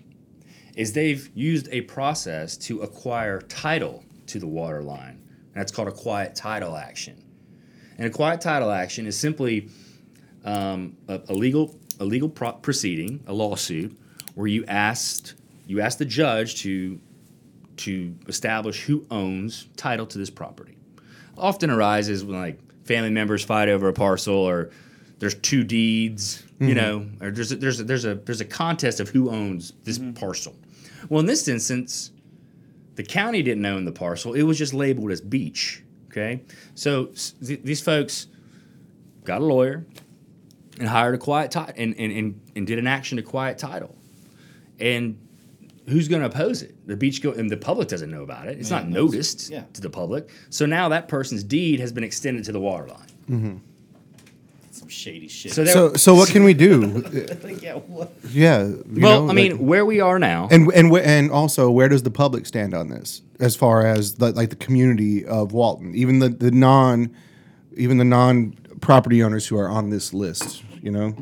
[0.77, 5.19] is they've used a process to acquire title to the water line.
[5.53, 7.21] And that's called a quiet title action.
[7.97, 9.69] And a quiet title action is simply
[10.45, 13.97] um, a, a legal a legal pro- proceeding, a lawsuit,
[14.35, 15.33] where you asked
[15.65, 16.99] you ask the judge to
[17.77, 20.77] to establish who owns title to this property.
[21.37, 24.69] Often arises when like family members fight over a parcel, or
[25.17, 28.99] there's two deeds, you know, or there's a, there's a, there's a there's a contest
[28.99, 30.55] of who owns this parcel.
[31.10, 32.12] Well, in this instance,
[32.95, 35.83] the county didn't own the parcel; it was just labeled as beach.
[36.10, 37.12] Okay, so
[37.45, 38.27] th- these folks
[39.23, 39.86] got a lawyer
[40.79, 43.95] and hired a quiet title and, and, and, and did an action to quiet title.
[44.79, 45.19] And
[45.88, 46.75] who's going to oppose it?
[46.88, 48.57] The beach go and the public doesn't know about it.
[48.60, 49.63] It's not noticed yeah.
[49.73, 50.29] to the public.
[50.49, 53.07] So now that person's deed has been extended to the water line.
[53.29, 53.57] Mm-hmm.
[54.88, 55.52] Some shady shit.
[55.52, 57.04] So So, so what can we do?
[57.62, 57.73] yeah.
[57.73, 58.13] What?
[58.30, 58.63] Yeah.
[58.63, 61.89] you well, know, I mean, like- where we are now, and and and also, where
[61.89, 65.93] does the public stand on this, as far as the, like the community of Walton,
[65.93, 67.13] even the the non,
[67.76, 71.13] even the non property owners who are on this list, you know?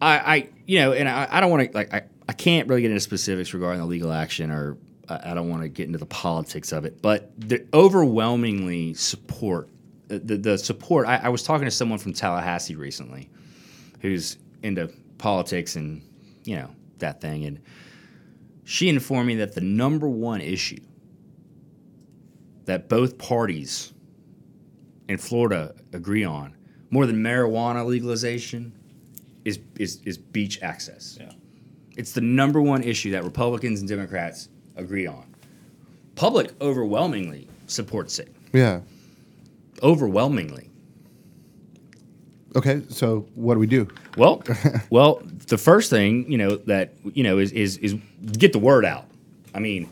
[0.00, 2.80] I, I you know, and I, I don't want to like I, I can't really
[2.80, 5.98] get into specifics regarding the legal action or I, I don't want to get into
[5.98, 9.68] the politics of it, but the overwhelmingly support
[10.12, 11.06] the, the, the support.
[11.06, 13.30] I, I was talking to someone from Tallahassee recently,
[14.00, 16.02] who's into politics and
[16.44, 17.60] you know that thing, and
[18.64, 20.80] she informed me that the number one issue
[22.66, 23.92] that both parties
[25.08, 26.54] in Florida agree on,
[26.90, 28.72] more than marijuana legalization,
[29.44, 31.16] is is is beach access.
[31.18, 31.32] Yeah.
[31.96, 35.34] It's the number one issue that Republicans and Democrats agree on.
[36.14, 38.34] Public overwhelmingly supports it.
[38.52, 38.80] Yeah.
[39.82, 40.70] Overwhelmingly.
[42.54, 42.82] Okay.
[42.88, 43.88] So what do we do?
[44.16, 44.42] Well,
[44.90, 47.96] well, the first thing you know that you know is is is
[48.38, 49.06] get the word out.
[49.54, 49.88] I mean,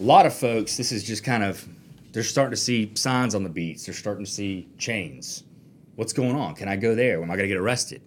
[0.00, 0.76] a lot of folks.
[0.76, 1.66] This is just kind of
[2.12, 3.86] they're starting to see signs on the beats.
[3.86, 5.44] They're starting to see chains.
[5.96, 6.54] What's going on?
[6.54, 7.22] Can I go there?
[7.22, 8.02] Am I going to get arrested?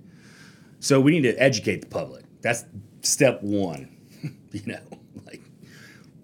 [0.79, 2.25] So we need to educate the public.
[2.41, 2.65] That's
[3.01, 3.95] step one.
[4.51, 4.81] you know,
[5.25, 5.41] like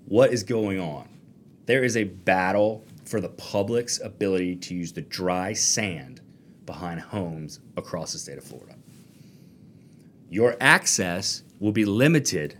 [0.05, 1.07] what is going on?
[1.65, 6.21] There is a battle for the public's ability to use the dry sand
[6.67, 8.75] behind homes across the state of Florida.
[10.29, 12.55] Your access will be limited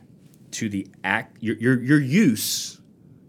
[0.52, 2.82] to the act your, your, your use,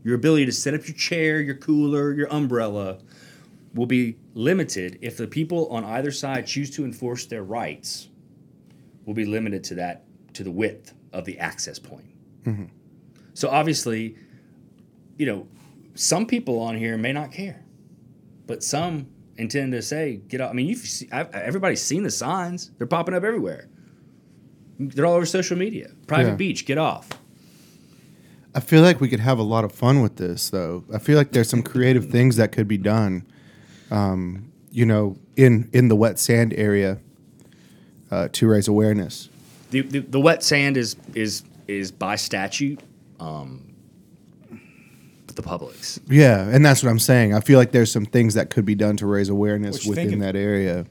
[0.03, 2.99] your ability to set up your chair, your cooler, your umbrella
[3.75, 8.09] will be limited if the people on either side choose to enforce their rights
[9.05, 12.07] will be limited to that to the width of the access point.
[12.45, 12.65] Mm-hmm.
[13.35, 14.17] So obviously,
[15.19, 15.47] you know,
[16.01, 17.63] some people on here may not care,
[18.47, 22.71] but some intend to say, "Get out." I mean, you've see, everybody's seen the signs;
[22.79, 23.69] they're popping up everywhere.
[24.79, 25.91] They're all over social media.
[26.07, 26.37] Private Yeah.
[26.37, 27.11] beach, get off.
[28.55, 30.85] I feel like we could have a lot of fun with this, though.
[30.93, 33.25] I feel like there's some creative things that could be done.
[33.91, 36.99] Um, you know, in in the wet sand area
[38.11, 39.29] uh, to raise awareness.
[39.71, 42.81] The, the, the wet sand is is is by statute,
[43.21, 43.70] um,
[45.43, 45.99] the public's.
[46.09, 47.35] Yeah, and that's what I'm saying.
[47.35, 49.91] I feel like there's some things that could be done to raise awareness What you
[49.91, 50.21] within thinking?
[50.21, 50.87] that area.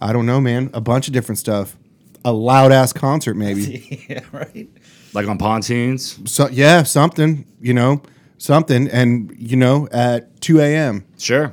[0.00, 0.70] I don't know, man.
[0.74, 1.76] A bunch of different stuff.
[2.24, 4.04] A loud ass concert, maybe.
[4.08, 4.68] yeah, right.
[5.14, 6.18] Like on pontoons.
[6.30, 7.46] so yeah, something.
[7.60, 8.02] You know,
[8.38, 8.88] something.
[8.88, 11.04] And you know, at 2 a.m.
[11.18, 11.52] Sure.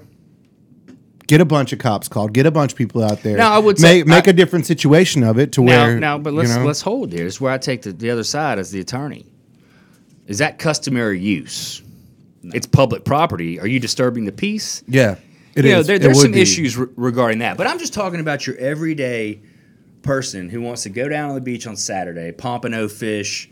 [1.28, 3.36] get a bunch of cops called, get a bunch of people out there.
[3.38, 6.00] Now, I would make say- make I- a different situation of it to Now, where
[6.00, 7.24] now, but you let's know, let's hold here.
[7.26, 9.26] This is where I take the, the other side as the attorney.
[10.28, 11.82] Is that customary use?
[12.44, 13.60] It's public property.
[13.60, 14.84] Are you disturbing the peace?
[14.88, 15.16] yeah,
[15.56, 16.42] it you know, there, there's some be.
[16.42, 17.58] issues re- regarding that.
[17.58, 19.42] But I'm just talking about your everyday
[20.04, 23.50] person who wants to go down on the beach on Saturday, pompano fish,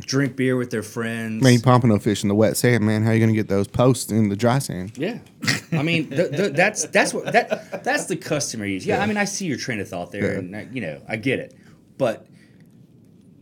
[0.00, 1.36] drink beer with their friends.
[1.36, 1.44] Mm-hmm.
[1.44, 3.02] Man, you pompano fish in the wet sand, man.
[3.04, 4.98] How are you gonna get those posts in the dry sand?
[4.98, 5.18] Yeah,
[5.72, 8.84] I mean th- th- that's that's what that that's the customary use.
[8.84, 10.38] Yeah, I mean I see your train of thought there, Yeah.
[10.38, 11.54] and I, you know I get it,
[11.96, 12.26] but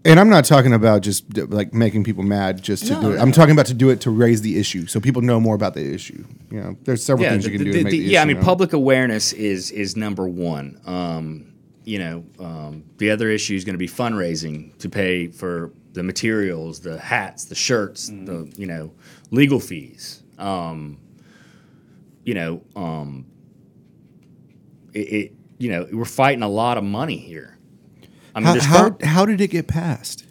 [0.07, 3.21] And I'm not talking about just like making people mad just to No, do it.
[3.21, 5.75] I'm talking about to do it to raise the issue, so people know more about
[5.75, 6.25] the issue.
[6.51, 8.23] You know, there's several yeah, things the- you can do the- to make the- yeah.
[8.23, 8.45] I mean known.
[8.45, 10.81] public awareness is is number one.
[10.87, 11.47] Um,
[11.85, 16.03] you know, um, the other issue is going to be fundraising to pay for the
[16.03, 18.93] materials, the hats, the shirts, the you know
[19.31, 20.23] legal fees.
[20.39, 20.99] Um,
[22.25, 23.27] you know, um,
[24.93, 27.56] it, it you know we're fighting a lot of money here.
[28.37, 30.25] I mean, How, there's how, how did it get passed?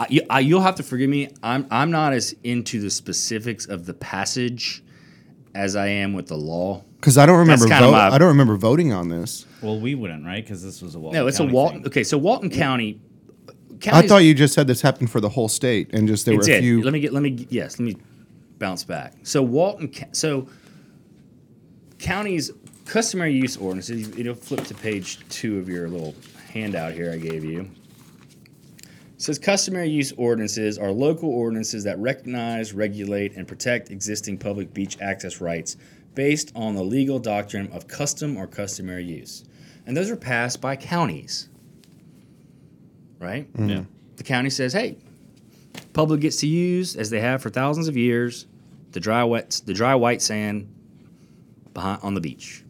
[0.00, 1.28] I, you, I, you'll have to forgive me.
[1.42, 4.82] I'm I'm not as into the specifics of the passage
[5.54, 6.82] as I am with the law.
[6.96, 7.66] Because I don't remember.
[7.66, 9.46] kinda Vote, my- I don't remember voting on this.
[9.62, 10.42] Well, we wouldn't, right?
[10.44, 11.78] Because this was a Walton No, it's a County Walton.
[11.82, 11.86] thing.
[11.86, 13.00] Okay, so Walton County.
[13.86, 16.38] I thought you just said this happened for the whole state, and just there it
[16.38, 16.60] were a did.
[16.62, 16.82] few.
[16.82, 17.12] Let me get.
[17.12, 17.46] Let me.
[17.50, 17.78] Yes.
[17.78, 17.96] Let me
[18.58, 19.14] bounce back.
[19.22, 19.88] So Walton.
[19.88, 20.48] Ca- So
[21.98, 22.50] counties
[22.86, 24.16] customary use ordinances.
[24.16, 26.14] You know, flip to page two of your little
[26.52, 27.70] handout here I gave you.
[28.80, 34.74] It says customary use ordinances are local ordinances that recognize, regulate, and protect existing public
[34.74, 35.76] beach access rights
[36.14, 39.44] based on the legal doctrine of custom or customary use.
[39.86, 41.48] And those are passed by counties.
[43.18, 43.50] Right?
[43.52, 43.68] Mm-hmm.
[43.68, 43.84] Yeah.
[44.16, 44.98] The county says, hey,
[45.92, 48.46] public gets to use, as they have for thousands of years,
[48.90, 50.68] the dry wet the dry white sand
[51.72, 52.62] behind on the beach.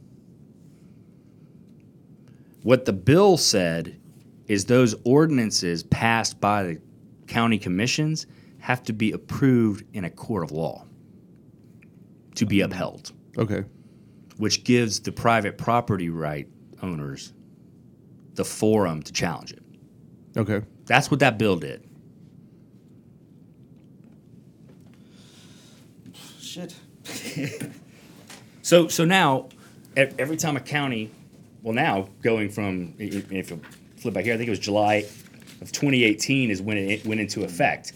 [2.62, 3.98] What the bill said
[4.46, 6.80] is those ordinances passed by the
[7.26, 8.26] county commissions
[8.58, 10.86] have to be approved in a court of law
[12.36, 13.64] to be upheld, okay.
[14.36, 16.48] which gives the private property right
[16.82, 17.32] owners
[18.34, 19.62] the forum to challenge it.
[20.36, 20.62] Okay.
[20.86, 21.86] That's what that bill did.
[26.40, 26.74] Shit.
[28.64, 29.48] So so now,
[29.96, 31.10] every time a county,
[31.62, 33.60] well now going from if you
[33.96, 35.04] flip back here, I think it was July
[35.60, 37.92] of 2018 is when it went into effect.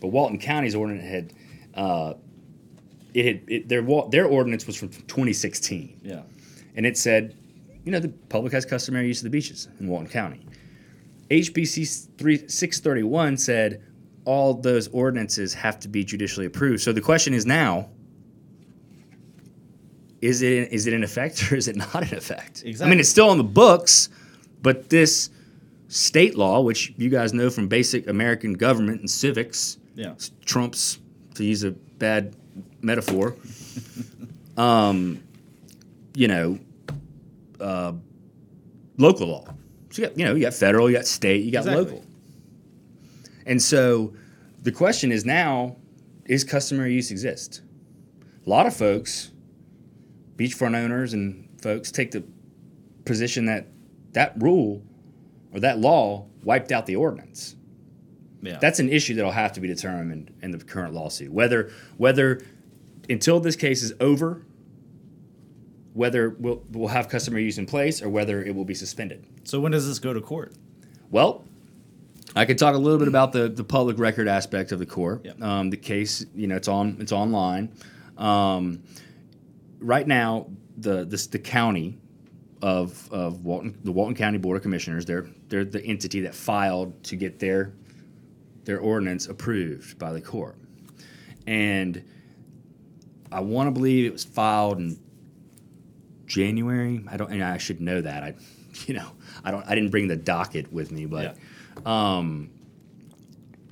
[0.00, 1.32] But Walton County's ordinance had,
[1.74, 2.14] uh,
[3.14, 6.22] it had it, their their ordinance was from 2016, Yeah.
[6.76, 7.34] and it said,
[7.84, 10.40] you know, the public has customary use of the beaches in Walton County.
[11.30, 13.82] HBC 3, 631 said
[14.24, 16.82] all those ordinances have to be judicially approved.
[16.82, 17.88] So the question is now,
[20.20, 22.62] is it is it in effect or is it not in effect?
[22.64, 22.86] Exactly.
[22.86, 24.08] I mean, it's still on the books,
[24.62, 25.30] but this
[25.88, 30.14] state law, which you guys know from basic American government and civics, Yeah.
[30.44, 30.98] trumps,
[31.34, 32.34] to use a bad
[32.82, 33.36] metaphor,
[34.56, 35.22] um,
[36.14, 36.58] you know,
[37.60, 37.92] uh,
[38.98, 39.44] local law.
[39.90, 41.84] So you got, you know, you got federal, you got state, you got Exactly.
[41.84, 42.04] local.
[43.46, 44.12] And so
[44.62, 45.76] the question is now,
[46.26, 47.62] is customary use exist?
[48.46, 49.30] A lot of folks,
[50.38, 52.24] beachfront owners and folks, take the
[53.04, 53.66] position that
[54.12, 54.82] that rule
[55.52, 57.56] or that law wiped out the ordinance.
[58.40, 58.58] Yeah.
[58.60, 61.30] That's an issue that'll have to be determined in the current lawsuit.
[61.32, 62.40] Whether whether
[63.10, 64.46] until this case is over,
[65.92, 69.26] whether we'll, we'll have customer use in place or whether it will be suspended.
[69.44, 70.54] So when does this go to court?
[71.10, 71.44] Well,
[72.36, 75.24] I could talk a little bit about the, the public record aspect of the court.
[75.24, 75.32] Yeah.
[75.40, 77.72] Um, the case, you know, it's on it's online.
[78.16, 78.82] Um,
[79.80, 81.98] right now, the this, the county
[82.62, 87.02] of of Walton, the Walton County Board of Commissioners, they're they're the entity that filed
[87.04, 87.72] to get their
[88.64, 90.56] their ordinance approved by the court,
[91.46, 92.02] and
[93.30, 94.98] I want to believe it was filed in
[96.26, 97.04] January.
[97.08, 98.22] I don't, and I should know that.
[98.22, 98.34] I,
[98.86, 99.10] you know,
[99.44, 99.66] I don't.
[99.66, 101.36] I didn't bring the docket with me, but
[101.86, 102.50] um,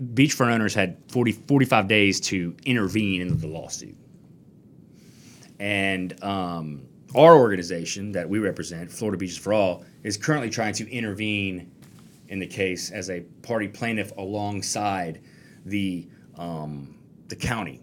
[0.00, 3.96] beachfront owners had 40, 45 days to intervene into the lawsuit.
[5.59, 6.82] And um,
[7.14, 11.70] our organization that we represent, Florida Beaches for All, is currently trying to intervene
[12.28, 15.20] in the case as a party plaintiff alongside
[15.64, 16.94] the um,
[17.28, 17.80] the county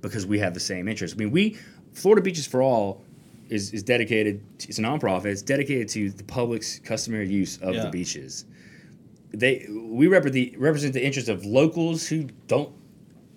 [0.00, 1.14] because we have the same interest.
[1.14, 1.56] I mean, we
[1.92, 3.02] Florida Beaches for All
[3.48, 4.42] is, is dedicated.
[4.60, 5.26] It's a nonprofit.
[5.26, 7.84] It's dedicated to the public's customary use of Yeah.
[7.84, 8.46] the beaches.
[9.30, 12.72] They we represent the represent the interest of locals who don't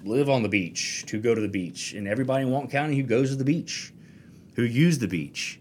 [0.05, 3.03] live on the beach, to go to the beach, and everybody in Walton County who
[3.03, 3.93] goes to the beach,
[4.55, 5.59] who use the beach.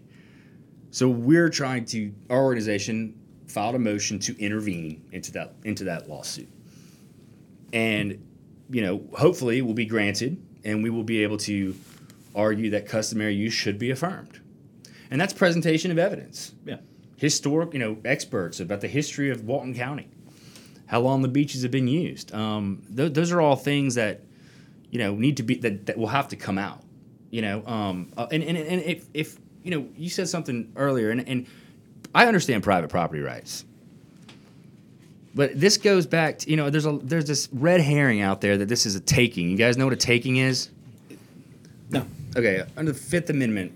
[0.91, 6.09] So we're trying to our organization filed a motion to intervene into that into that
[6.09, 6.49] lawsuit.
[7.73, 8.25] And
[8.69, 11.75] you know, hopefully will be granted and we will be able to
[12.35, 14.41] argue that customary use should be affirmed.
[15.11, 16.53] And that's presentation of evidence.
[16.65, 16.77] Yeah.
[17.17, 20.09] Historic, you know, experts about the history of Walton County,
[20.87, 22.33] how long the beaches have been used.
[22.33, 24.21] Um, th- those are all things that,
[24.91, 26.81] you know, need to be that, that will have to come out.
[27.31, 31.09] You know, um, uh, and, and and if if you know, you said something earlier,
[31.09, 31.47] and and
[32.13, 33.65] I understand private property rights.
[35.33, 38.57] But this goes back to you know there's a there's this red herring out there
[38.57, 39.49] that this is a taking.
[39.49, 40.69] You guys know what a taking is?
[41.89, 42.05] No.
[42.37, 43.73] Okay, under the Fifth Amendment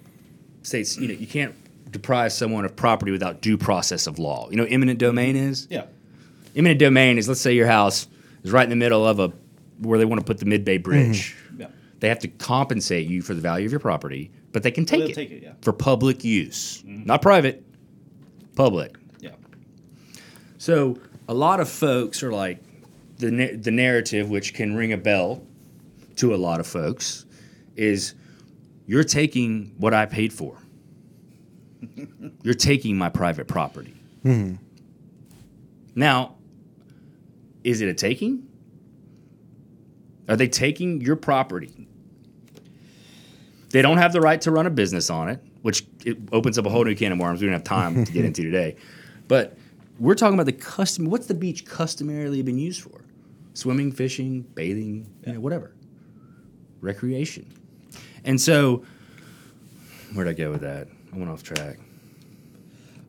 [0.63, 1.55] states you know you can't
[1.91, 4.49] deprive someone of property without due process of law.
[4.49, 5.67] You know what eminent domain is?
[5.69, 5.85] Yeah.
[6.55, 8.07] Eminent domain is let's say your house
[8.43, 9.33] is right in the middle of a
[9.79, 10.83] where they want to put the Mid Bay mm-hmm.
[10.83, 11.35] Bridge.
[11.57, 11.67] Yeah.
[11.99, 14.99] They have to compensate you for the value of your property, but they can take
[15.01, 15.53] they'll it, take it, yeah.
[15.61, 17.05] for public use, mm-hmm.
[17.05, 17.63] not private,
[18.55, 18.95] public.
[19.19, 19.31] Yeah.
[20.57, 22.59] So a lot of folks are like
[23.17, 25.43] the na- the narrative, which can ring a bell
[26.17, 27.25] to a lot of folks,
[27.75, 28.15] is
[28.85, 30.57] you're taking what I paid for.
[32.43, 33.95] you're taking my private property.
[34.23, 34.55] Mm-hmm.
[35.95, 36.35] Now,
[37.63, 38.48] is it a taking?
[40.29, 41.87] Are they taking your property?
[43.71, 46.65] They don't have the right to run a business on it, which it opens up
[46.65, 48.75] a whole new can of worms we don't have time to get into today.
[49.27, 49.57] But
[49.99, 51.05] we're talking about the custom.
[51.05, 53.01] What's the beach customarily been used for?
[53.55, 55.73] Swimming, fishing, bathing, you know, whatever.
[56.79, 57.51] Recreation.
[58.23, 58.85] And so,
[60.13, 60.87] where'd I go with that?
[61.13, 61.79] I went off track.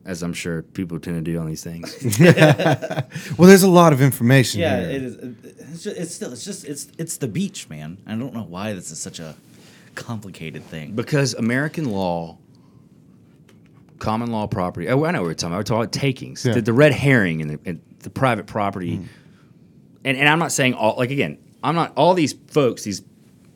[0.03, 1.95] As I'm sure people tend to do on these things.
[3.37, 4.89] Well, there's a lot of information Yeah, here.
[4.89, 5.15] it is.
[5.15, 6.31] It's, just, it's still.
[6.33, 6.65] It's just.
[6.65, 6.87] It's.
[6.97, 7.97] It's the beach, man.
[8.07, 9.35] I don't know why this is such a
[9.95, 10.93] complicated thing.
[10.93, 12.37] because American law,
[13.99, 14.87] common law property.
[14.89, 15.57] Oh, I know what we're talking about.
[15.59, 16.45] We're talking about takings.
[16.45, 16.53] Yeah.
[16.53, 18.97] The, the red herring and the, and the private property.
[18.97, 19.05] Mm.
[20.03, 23.01] And, and I'm not saying all, like, again, I'm not, all these folks, these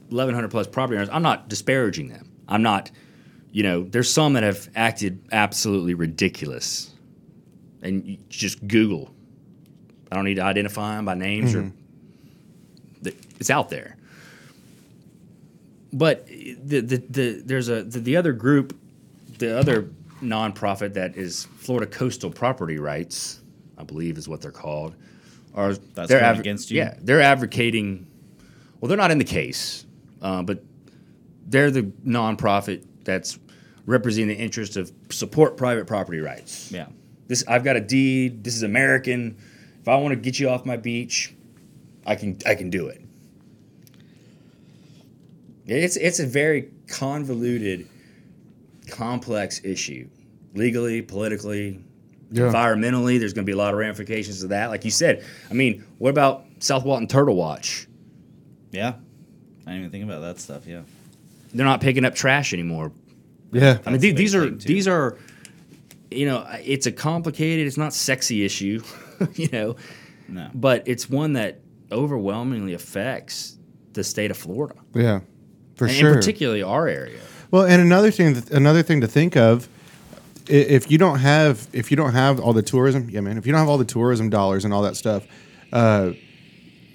[0.09, 2.29] 1,100 plus property owners, I'm not disparaging them.
[2.47, 2.91] I'm not,
[3.55, 6.91] you know, there's some that have acted absolutely ridiculous.
[7.81, 9.13] And just Google.
[10.11, 11.53] I don't need to identify them by names.
[11.53, 11.69] Mm-hmm.
[13.03, 13.95] th- It's out there
[15.95, 18.77] but the, the, the there's a the, the other group,
[19.37, 19.89] the other
[20.21, 23.39] nonprofit that is Florida Coastal Property Rights,
[23.77, 24.93] I believe is what they're called.
[25.53, 26.79] Are That's they're going against you?
[26.79, 28.07] Yeah, they're advocating.
[28.79, 29.85] Well, they're not in the case,
[30.21, 30.61] uh, but
[31.47, 33.39] they're the nonprofit that's
[33.85, 36.71] representing the interest of support private property rights.
[36.71, 36.87] Yeah.
[37.27, 38.43] This I've got a deed.
[38.43, 39.37] This is American.
[39.81, 41.33] If I want to get you off my beach,
[42.05, 43.01] I can I can do it.
[45.65, 47.87] It's it's a very convoluted,
[48.89, 50.07] complex issue,
[50.53, 51.79] legally, politically,
[52.31, 52.43] Yeah.
[52.43, 53.19] environmentally.
[53.19, 54.69] There's going to be a lot of ramifications of that.
[54.69, 57.87] Like you said, I mean, what about South Walton Turtle Watch?
[58.71, 58.93] Yeah.
[59.65, 60.67] I didn't even think about that stuff.
[60.67, 60.81] Yeah.
[61.53, 62.91] They're not picking up trash anymore.
[63.55, 63.77] Yeah.
[63.85, 65.17] I mean, That's the- these are these are,
[66.11, 67.65] you know, it's a complicated.
[67.67, 68.81] It's not sexy issue,
[69.33, 69.75] you know,
[70.27, 70.49] No.
[70.53, 71.59] but it's one that
[71.91, 73.57] overwhelmingly affects
[73.93, 75.21] the state of Florida, yeah.
[75.77, 76.11] For and sure.
[76.11, 77.19] And particularly our area.
[77.51, 79.67] Well, and another thing, another thing to think of,
[80.47, 83.51] if you don't have, if you don't have all the tourism, yeah, man, if you
[83.51, 85.25] don't have all the tourism dollars and all that stuff,
[85.73, 86.11] uh,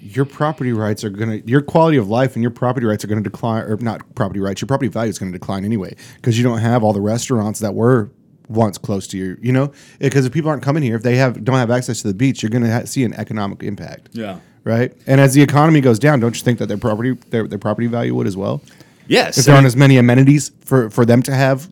[0.01, 3.21] your property rights are gonna, your quality of life and your property rights are gonna
[3.21, 6.59] decline, or not property rights, your property value is gonna decline anyway because you don't
[6.59, 8.09] have all the restaurants that were
[8.49, 11.43] once close to you you know, because if people aren't coming here, if they have
[11.43, 14.09] don't have access to the beach, you're gonna ha- see an economic impact.
[14.13, 14.39] Yeah.
[14.63, 14.93] Right.
[15.07, 17.87] And as the economy goes down, don't you think that their property their, their property
[17.87, 18.61] value would as well?
[19.07, 19.37] Yes.
[19.37, 21.69] If there aren't as many amenities for for them to have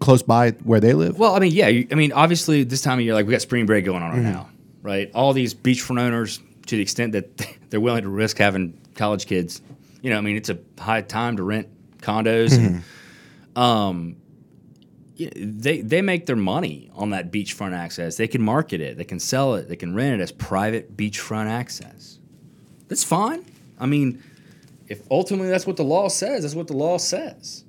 [0.00, 1.18] close by where they live.
[1.18, 1.66] Well, I mean, yeah.
[1.66, 4.18] I mean, obviously, this time of year, like we got spring break going on right
[4.20, 4.32] Mm-hmm.
[4.32, 4.48] now,
[4.82, 5.10] right?
[5.14, 7.36] All these beachfront owners, to the extent that
[7.70, 9.60] they're willing to risk having college kids,
[10.02, 12.50] you know, I mean, it's a high time to rent condos.
[12.50, 13.58] Mm-hmm.
[13.58, 14.16] um,
[15.18, 18.16] they they make their money on that beachfront access.
[18.16, 21.46] They can market it, they can sell it, they can rent it as private beachfront
[21.46, 22.18] access.
[22.86, 23.44] That's fine.
[23.80, 24.22] I mean,
[24.86, 27.64] if ultimately that's what the law says, that's what the law says.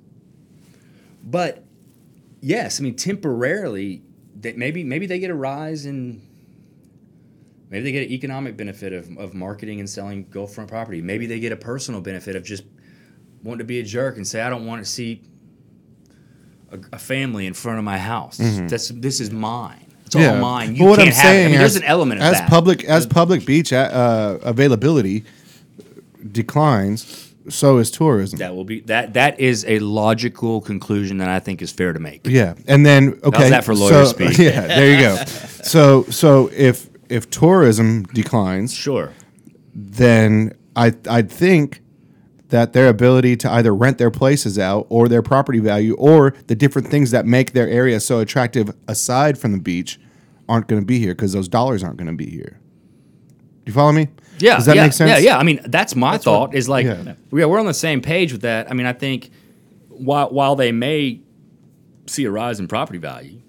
[1.24, 1.64] But
[2.40, 4.02] yes, I mean temporarily,
[4.38, 6.22] they, maybe maybe they get a rise in.
[7.70, 11.00] Maybe they get an economic benefit of, of marketing and selling Gulfront property.
[11.00, 12.64] Maybe they get a personal benefit of just
[13.44, 15.22] wanting to be a jerk and say, "I don't want to see
[16.72, 18.38] a, a family in front of my house.
[18.38, 19.86] That's this is mine.
[20.06, 20.74] It's all mine.
[20.74, 22.38] You But what can't I'm have it." I saying mean, there's an element of as
[22.38, 22.50] that.
[22.50, 25.24] public as public beach uh, availability
[26.32, 28.40] declines, so is tourism.
[28.40, 29.14] that will be that.
[29.14, 32.26] That is a logical conclusion that I think is fair to make.
[32.26, 34.38] Yeah, and then okay, that for lawyers so, speak?
[34.38, 35.24] Yeah, there you go.
[35.62, 39.12] so so if if tourism declines, Sure.
[39.74, 41.82] then I I'd think
[42.48, 46.54] that their ability to either rent their places out or their property value or the
[46.56, 50.00] different things that make their area so attractive aside from the beach
[50.48, 52.58] aren't going to be here because those dollars aren't going to be here.
[53.64, 54.08] Do you follow me?
[54.40, 54.56] Yeah.
[54.56, 55.10] Does that yeah, make sense?
[55.10, 55.38] Yeah, yeah.
[55.38, 56.48] I mean, that's my thought.
[56.48, 57.14] what- is like, yeah.
[57.32, 57.44] yeah.
[57.44, 58.68] we're on the same page with that.
[58.70, 59.30] I mean, I think
[59.88, 61.20] while while they may
[62.06, 63.40] see a rise in property value,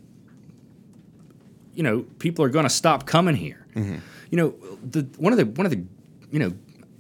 [1.82, 3.66] you know, people are going to stop coming here.
[3.74, 3.96] Mm-hmm.
[4.30, 4.50] You know,
[4.88, 5.84] the one of the one of the,
[6.30, 6.54] you know,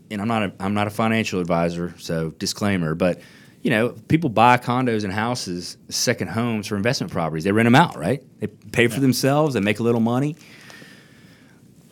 [0.09, 3.21] and I'm not a I'm not a financial advisor, so disclaimer, but.
[3.63, 7.43] You know, people buy condos and houses, second homes for investment properties.
[7.43, 8.23] They rent them out, right?
[8.39, 9.53] They pay for themselves.
[9.53, 10.36] They make a little money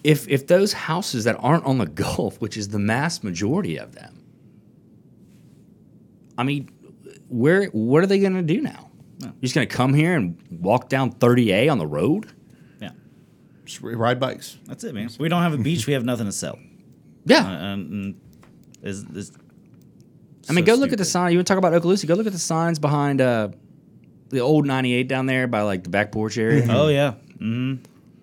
[0.04, 3.94] if if those houses that aren't on the Gulf, which is the mass majority of
[3.94, 4.20] them,
[6.40, 6.72] I mean,
[7.28, 8.90] where what are they going to do now?
[9.22, 12.32] You're just going to come here and walk down 30A on the road?
[13.70, 14.58] Yeah, Just ride bikes.
[14.66, 15.10] that's it, man.
[15.20, 15.86] We don't have a beach.
[15.88, 16.58] We have nothing to sell.
[17.26, 17.48] Yeah.
[17.48, 18.22] And, and
[18.82, 19.32] is is.
[20.50, 21.32] I mean, so go look at the sign.
[21.32, 22.08] You want to talk about Okaloosa?
[22.08, 23.50] Go look at the signs behind uh,
[24.30, 26.66] the old 98 down there by like the back porch area.
[26.70, 27.12] Oh yeah.
[27.38, 27.76] hmm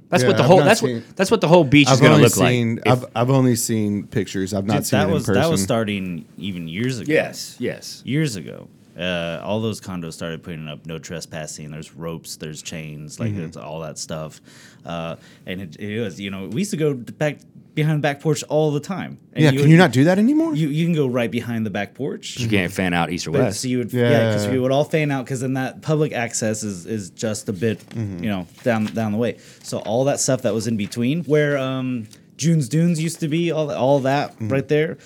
[0.08, 1.92] That's Yeah, what the I've whole that's seen- what that's what the whole beach is
[1.92, 2.86] I've going to only look seen like.
[2.88, 4.54] I've, I've only seen pictures.
[4.54, 5.42] I've not seen that it was in person.
[5.42, 7.12] that was starting even years ago.
[7.12, 8.02] yes, yes.
[8.04, 8.68] years ago.
[8.98, 11.70] Uh, all those condos started putting up no trespassing.
[11.70, 13.42] There's ropes, there's chains, like Mm-hmm.
[13.44, 14.40] it's all that stuff.
[14.84, 17.38] Uh, and it, it was, you know, we used to go back
[17.74, 19.18] behind the back porch all the time.
[19.34, 20.54] And yeah, can you not do that anymore?
[20.54, 22.38] You you can go right behind the back porch.
[22.38, 23.60] You can't fan out east or But west.
[23.60, 24.08] so you would, Yeah.
[24.10, 27.50] yeah, because we would all fan out because then that public access is is just
[27.50, 28.24] a bit, Mm-hmm.
[28.24, 29.36] you know, down down the way.
[29.62, 32.06] So all that stuff that was in between, where um,
[32.38, 34.48] June's Dunes used to be, all all that Mm-hmm.
[34.48, 34.96] right there,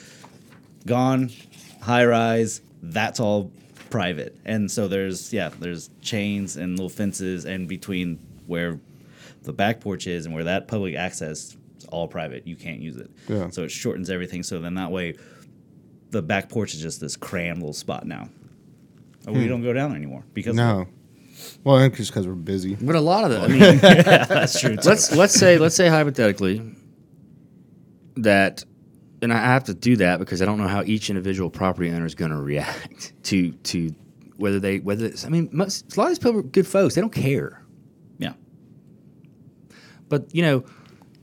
[0.87, 1.31] gone,
[1.81, 2.61] high rise.
[2.83, 3.51] That's all
[3.91, 8.81] private, and so there's yeah, there's chains and little fences, and between where
[9.43, 12.47] the back porch is and where that public access is all private.
[12.47, 13.11] You can't use it.
[13.29, 13.51] Yeah.
[13.51, 14.43] So it shortens everything.
[14.43, 15.15] So then that way
[16.11, 18.29] the back porch is just this crammed little spot now.
[19.27, 20.57] And We don't go down there anymore because Hmm.
[20.59, 20.87] no.
[21.65, 22.75] Well, and just because we're busy.
[22.75, 24.77] but a lot of the, I mean, that's true.
[24.85, 26.61] let's let's say let's say hypothetically
[28.17, 28.65] that
[29.23, 32.07] and I have to do that because I don't know how each individual property owner
[32.07, 33.95] is going to react to to
[34.37, 36.95] whether they whether it's, I mean most, a lot of these people are good folks.
[36.95, 37.63] They don't care.
[38.19, 38.33] Yeah,
[40.09, 40.65] but you know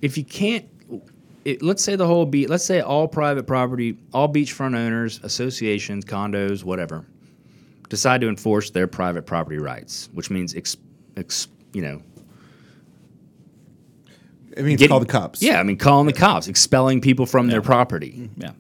[0.02, 0.66] if you can't
[1.46, 6.04] it, let's say the whole beach let's say all private property all beachfront owners associations
[6.06, 7.06] condos whatever
[7.90, 10.76] decide to enforce their private property rights which means ex,
[11.16, 12.02] ex, you know
[14.58, 15.42] I mean, getting- call the cops.
[15.42, 18.14] Yeah, I mean, calling the cops, expelling people from their property.
[18.18, 18.42] Mm-hmm.
[18.42, 18.52] yeah,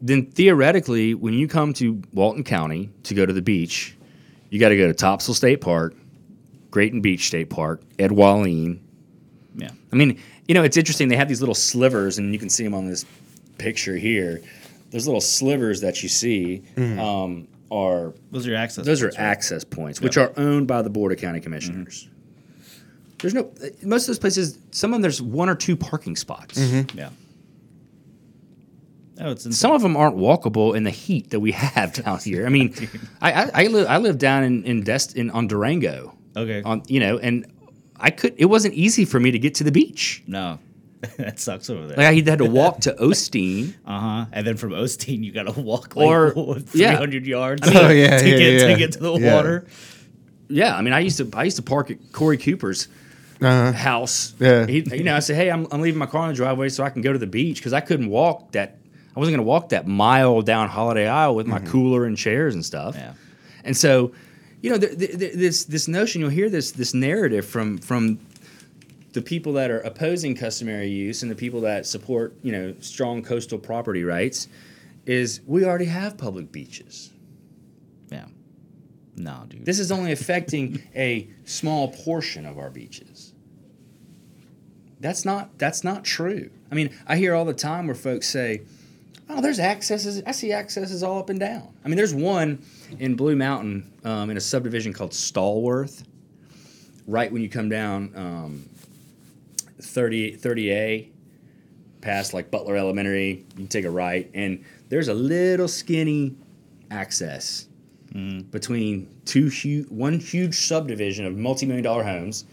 [0.00, 3.96] Then theoretically, when you come to Walton County to go to the beach,
[4.50, 5.94] you got to go to Topsail State Park,
[6.70, 8.80] Grayton Beach State Park, Ed Walline.
[9.56, 9.70] yeah.
[9.92, 11.08] I mean, you know, it's interesting.
[11.08, 13.04] They have these little slivers, and you can see them on this
[13.58, 14.40] picture here.
[14.90, 16.98] Those little slivers that you see mm-hmm.
[16.98, 18.86] um, are Those are your access.
[18.86, 19.18] those are right?
[19.18, 21.44] access points, which are owned by the Board of County mm-hmm.
[21.44, 22.08] Commissioners.
[23.20, 23.50] There's no
[23.82, 24.58] most of those places.
[24.70, 26.58] Some of them there's one or two parking spots.
[26.94, 27.10] Yeah.
[29.20, 29.52] Oh, it's insane.
[29.58, 32.46] Some of them aren't walkable in the heat that we have down here.
[32.46, 32.74] I mean,
[33.20, 36.16] I I, I, live, I live down in in, Dest- in on Durango.
[36.36, 36.62] Okay.
[36.62, 37.46] On you know, and
[37.96, 38.34] I could.
[38.36, 40.22] It wasn't easy for me to get to the beach.
[40.26, 40.58] no.
[41.16, 41.96] that sucks over there.
[41.96, 43.72] Like I had to walk to Osteen.
[43.86, 44.26] Uh huh.
[44.32, 46.96] And then from Osteen, you got to walk like Or- three yeah.
[46.96, 47.62] hundred yards.
[47.64, 48.66] Oh, yeah, to yeah, get yeah.
[48.66, 49.36] to get to the Yeah.
[49.36, 49.66] water.
[50.48, 52.88] Yeah, I mean, I used to I used to park at Corey Cooper's
[53.40, 53.72] Uh-huh.
[53.72, 54.34] house.
[54.38, 54.66] Yeah.
[54.66, 56.84] He, you know, I said, hey, I'm, I'm leaving my car on the driveway so
[56.84, 58.78] I can go to the beach because I couldn't walk that.
[59.14, 62.54] I wasn't going to walk that mile down Holiday Isle with my cooler and chairs
[62.54, 62.94] and stuff.
[62.94, 63.14] Yeah.
[63.64, 64.12] And so,
[64.62, 68.20] you know, th- th- th- this this notion you'll hear this this narrative from from
[69.12, 73.22] the people that are opposing customary use and the people that support you know strong
[73.22, 74.46] coastal property rights
[75.06, 77.10] is we already have public beaches.
[78.10, 78.26] Yeah.
[79.16, 79.64] No, dude.
[79.64, 83.07] This is only affecting a small portion of our beaches.
[85.00, 86.50] That's not that's not true.
[86.70, 88.62] I mean, I hear all the time where folks say,
[89.28, 90.22] "Oh, there's accesses.
[90.26, 92.62] I see accesses all up and down." I mean, there's one
[92.98, 96.04] in Blue Mountain um, in a subdivision called Stallworth.
[97.06, 98.68] Right when you come down um,
[99.80, 101.08] 30 30A,
[102.00, 106.34] past like Butler Elementary, you can take a right, and there's a little skinny
[106.90, 107.68] access
[108.50, 112.46] between two huge, one huge subdivision of multi-million dollar homes,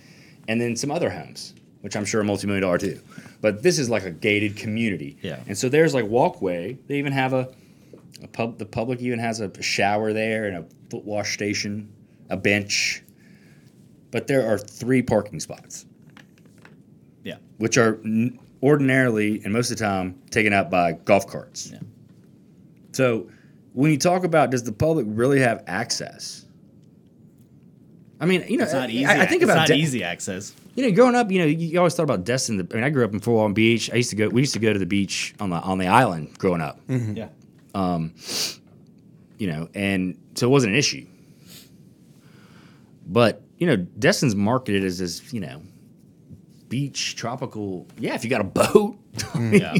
[0.47, 1.53] and then some other homes,
[1.85, 2.99] which I'm sure are multi-million dollar too.
[3.41, 5.19] But this is like a gated community.
[5.21, 5.39] Yeah.
[5.47, 6.79] And so there's like walkway.
[6.87, 7.47] They even have a,
[8.23, 8.57] a pub.
[8.57, 11.93] The public even has a shower there and a foot wash station,
[12.31, 13.03] a bench.
[14.09, 15.85] But there are three parking spots,
[17.23, 17.35] yeah.
[17.59, 21.69] which are n- ordinarily and most of the time taken up by golf carts.
[21.71, 21.81] Yeah.
[22.93, 23.29] So
[23.73, 26.45] when you talk about does the public really have access?
[28.19, 29.05] I mean, you know, It's not easy.
[29.05, 30.51] I, I think it's about not De- easy access.
[30.75, 32.67] You know, growing up, you know, you, you always thought about Destin.
[32.71, 33.89] I mean, I grew up in Fort Walton Beach.
[33.91, 34.27] I used to go.
[34.29, 36.85] We used to go to the beach on the on the island growing up.
[36.87, 37.15] Mm-hmm.
[37.15, 37.29] Yeah.
[37.73, 38.13] Um,
[39.37, 41.05] you know, and so it wasn't an issue.
[43.07, 45.61] But you know, Destin's marketed as this, you know,
[46.69, 47.87] beach tropical.
[47.99, 49.59] Yeah, if you got a boat, mm.
[49.59, 49.75] Yeah.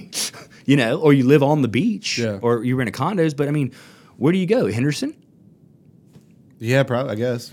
[0.66, 2.40] you know, or you live on the beach, Yeah.
[2.42, 3.36] or you rent a condos.
[3.36, 3.72] But I mean,
[4.18, 4.68] where do you go?
[4.72, 5.16] Henderson?
[6.60, 7.12] Yeah, probably.
[7.12, 7.52] I guess.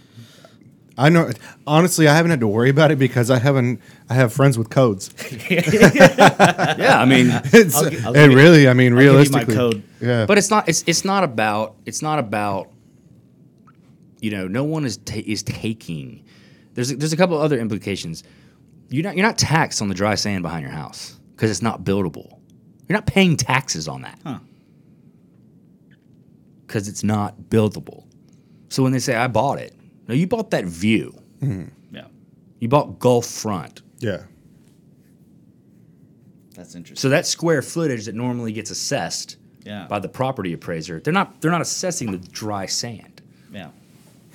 [1.05, 1.31] I know.
[1.67, 3.81] Honestly, I haven't had to worry about it because I haven't.
[4.09, 5.11] I have friends with codes.
[5.51, 9.09] yeah, I mean, It's, I'll I'll and give you- really, I mean, I'll give you
[9.09, 9.83] my realistically, code.
[10.01, 10.69] Yeah, but it's not.
[10.69, 11.77] It's it's not about.
[11.87, 12.71] It's not about.
[14.21, 16.25] You know, no one is ta- is taking.
[16.75, 18.23] There's a, there's a couple other implications.
[18.89, 21.83] You're not you're not taxed on the dry sand behind your house because it's not
[21.83, 22.39] buildable.
[22.89, 24.39] You're not paying taxes on that Huh.
[26.67, 28.05] because it's not buildable.
[28.69, 29.75] So when they say I bought it,
[30.09, 31.15] no, you bought that view.
[31.41, 32.07] Yeah.
[32.61, 33.83] You bought Gulf Front.
[33.99, 34.23] yeah,
[36.55, 37.01] That's interesting.
[37.01, 39.87] So that square footage that normally gets assessed yeah.
[39.89, 43.23] by the property appraiser, they're not they're not assessing the dry sand.
[43.53, 43.71] yeah.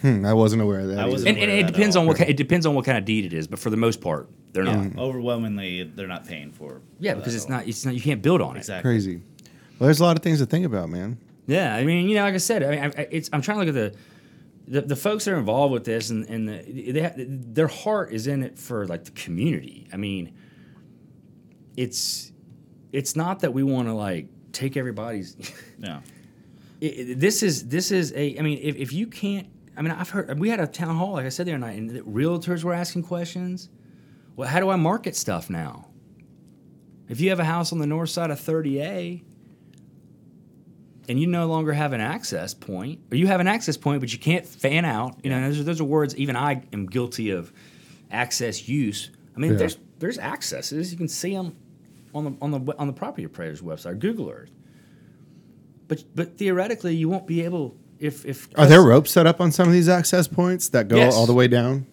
[0.01, 0.99] Hmm, I wasn't aware of that.
[0.99, 2.67] I wasn't- And, and aware it of that depends at on what kind, it depends
[2.67, 4.83] on what kind of deed it is, but for the most part, they're Yeah.
[4.83, 4.97] not.
[4.99, 6.81] Overwhelmingly, they're not paying for.
[6.99, 8.59] Yeah, for because it's not it's not you can't build on it.
[8.59, 8.91] exactly.
[8.91, 9.15] crazy.
[9.79, 11.17] Well, there's a lot of things to think about, man.
[11.47, 13.65] Yeah, I mean, you know, like I said, I mean, I, it's I'm trying to
[13.65, 13.97] look at the.
[14.67, 18.27] The, the folks that are involved with this and, and the, they their heart is
[18.27, 19.87] in it for like the community.
[19.93, 20.33] I mean,
[21.75, 22.31] it's
[22.91, 25.35] it's not that we want to like take everybody's
[26.81, 28.37] it, it- this is this is a.
[28.37, 31.13] I mean, if, if you can't, I mean, I've heard we had a town hall,
[31.13, 33.69] like I said the other night, and the realtors were asking questions.
[34.35, 35.87] Well, how do I market stuff now?
[37.09, 39.23] If you have a house on the north side of 30A,
[41.07, 44.11] and you no longer have an access point, or you have an access point but
[44.11, 47.29] you can't fan out, you know, those are, those are words even I am guilty
[47.31, 47.51] of
[48.11, 49.09] access use.
[49.35, 49.57] I mean, Yeah.
[49.57, 51.55] there's there's accesses you can see them
[52.13, 54.51] on the on the on the property appraiser's website, Google Earth.
[55.87, 59.51] But but theoretically, you won't be able if if Are there ropes set up on
[59.51, 61.15] some of these access points that go Yes.
[61.15, 61.85] all the way down?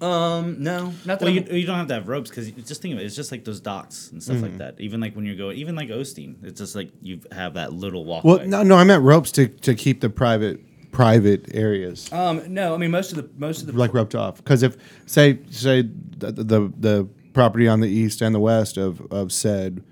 [0.00, 2.94] Um, no, not that Well, you, you don't have to have ropes because just think
[2.94, 3.04] of it.
[3.04, 4.44] It's just like those docks and stuff Mm-hmm.
[4.44, 4.80] like that.
[4.80, 8.04] Even like when you're going, even like Osteen, it's just like you have that little
[8.04, 8.38] walkway.
[8.38, 12.72] Well, no, no, I meant ropes to, to keep the private private areas um, no.
[12.72, 14.36] I mean, most of the most of the like roped off.
[14.36, 14.76] Because if
[15.06, 19.82] say say the, the the property on the east and the west of of said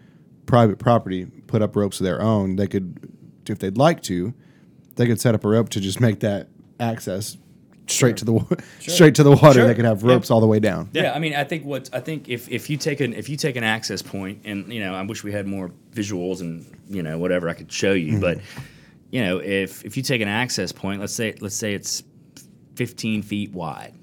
[0.46, 3.12] private property put up ropes of their own, they could,
[3.48, 4.32] if they'd like to,
[4.96, 6.48] they could set up a rope to just make that
[6.78, 7.36] access
[7.86, 8.46] straight to the wa-
[8.80, 9.60] straight to the water.
[9.60, 9.66] Sure.
[9.66, 10.10] They could have Yeah.
[10.10, 10.88] ropes all the way down.
[10.92, 11.12] Yeah.
[11.12, 13.56] I mean, I think what I think if, if you take an if you take
[13.56, 17.18] an access point, and you know, I wish we had more visuals and you know
[17.18, 18.62] whatever I could show you, but mm-hmm.
[19.10, 22.02] you know, if if you take an access point, let's say let's say it's
[22.76, 23.94] fifteen feet wide,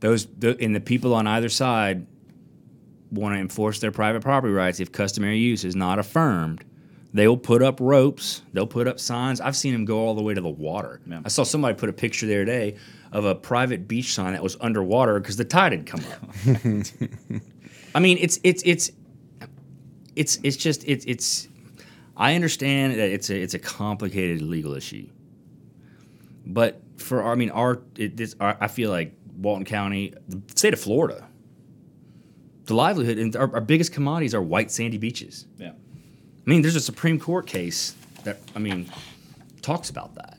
[0.00, 2.06] those the, and the people on either side
[3.10, 6.64] want to enforce their private property rights if customary use is not affirmed.
[7.14, 8.42] They will put up ropes.
[8.52, 9.40] They'll put up signs.
[9.40, 11.00] I've seen them go all the way to the water.
[11.06, 11.20] Yeah.
[11.24, 12.76] I saw somebody put a picture the other day
[13.12, 16.30] of a private beach sign that was underwater because the tide had come up.
[17.94, 18.90] I mean, it's it's it's
[20.16, 21.48] it's it's just it's it's.
[22.16, 25.08] I understand that it's a it's a complicated legal issue,
[26.46, 30.40] but for our, I mean our it, this our, I feel like Walton County, the
[30.54, 31.28] state of Florida,
[32.64, 35.46] the livelihood and our, our biggest commodities are white sandy beaches.
[35.58, 35.72] Yeah.
[36.46, 38.90] I mean, there's a Supreme Court case that I mean
[39.62, 40.38] talks about that.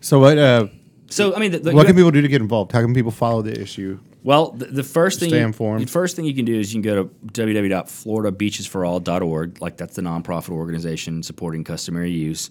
[0.00, 0.36] So what?
[0.38, 0.66] Uh,
[1.08, 2.72] So I mean, the, the, what can people do to get involved?
[2.72, 4.00] How can people follow the issue?
[4.24, 5.86] Well, the, the first thing Stay you, informed.
[5.86, 9.60] The first thing you can do is you can go to www.floridabeachesforall.org.
[9.60, 12.50] Like that's the nonprofit organization supporting customary use.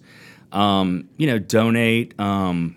[0.52, 2.18] Um, you know, donate.
[2.20, 2.76] Um,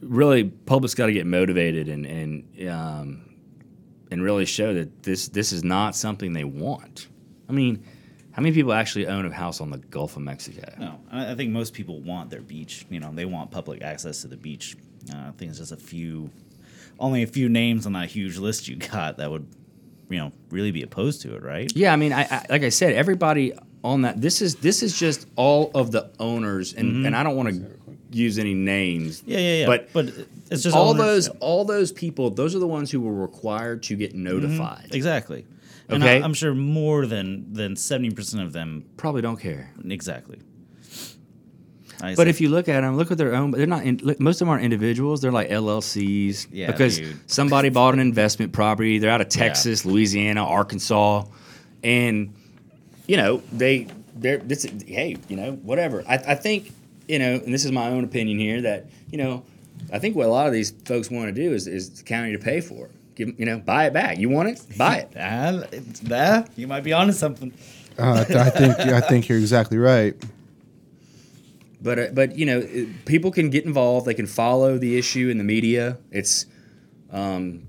[0.00, 3.24] really, public's got to get motivated and and um,
[4.10, 7.08] and really show that this this is not something they want.
[7.48, 7.84] I mean,
[8.32, 10.72] how many people actually own a house on the Gulf of Mexico?
[10.78, 12.86] No, I I think most people want their beach.
[12.90, 14.76] You know, they want public access to the beach.
[15.12, 16.30] Uh, I think it's just a few,
[16.98, 19.46] only a few names on that huge list you got that would,
[20.08, 21.70] you know, really be opposed to it, right?
[21.74, 23.52] Yeah, I mean, I, I like I said, everybody
[23.84, 24.20] on that.
[24.20, 27.78] This is this is just all of the owners, and and I don't want to
[28.10, 29.20] use any names.
[29.20, 29.30] Mm-hmm.
[29.30, 29.66] Yeah, yeah, yeah.
[29.66, 30.06] But but
[30.50, 31.34] it's just all owners- those yeah.
[31.40, 32.30] all those people.
[32.30, 34.88] Those are the ones who were required to get notified.
[34.94, 35.44] exactly.
[35.92, 36.20] And Okay.
[36.20, 39.70] I, I'm sure more than than seventy percent of them Probably don't care.
[39.84, 40.38] exactly.
[42.00, 42.30] I But see.
[42.30, 43.52] if you look at them, look at their own.
[43.52, 43.84] They're not.
[43.84, 45.20] In, look, most of them aren't individuals.
[45.20, 46.48] They're like LLCs.
[46.50, 47.30] Yeah, Because dude.
[47.30, 48.98] somebody bought an investment property.
[48.98, 51.24] They're out of Texas, Louisiana, Arkansas,
[51.84, 52.34] and
[53.06, 53.86] you know they
[54.16, 54.64] they're this.
[54.86, 56.02] Hey, you know whatever.
[56.08, 56.72] I, I think
[57.06, 59.44] you know, and this is my own opinion here that you know,
[59.92, 62.32] I think what a lot of these folks want to do is is the county
[62.32, 62.92] to pay for it.
[63.14, 64.18] Give 'em- you know, buy it back.
[64.18, 64.60] You want it?
[64.78, 65.12] Buy it.
[65.72, 67.52] It's- that you might be onto something.
[67.98, 70.14] Uh, I think I think you're exactly right.
[71.82, 74.06] But uh, but you know, it- people can get involved.
[74.06, 75.98] They can follow the issue in the media.
[76.10, 76.46] It's
[77.10, 77.64] um,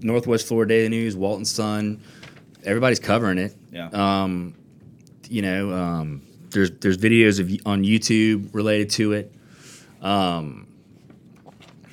[0.00, 2.00] Northwest Florida Daily News, Walton Sun.
[2.64, 3.54] Everybody's covering it.
[3.72, 3.88] Yeah.
[3.92, 4.54] Um,
[5.28, 9.32] you know, um, there's there's videos of on YouTube related to it.
[10.02, 10.66] Um,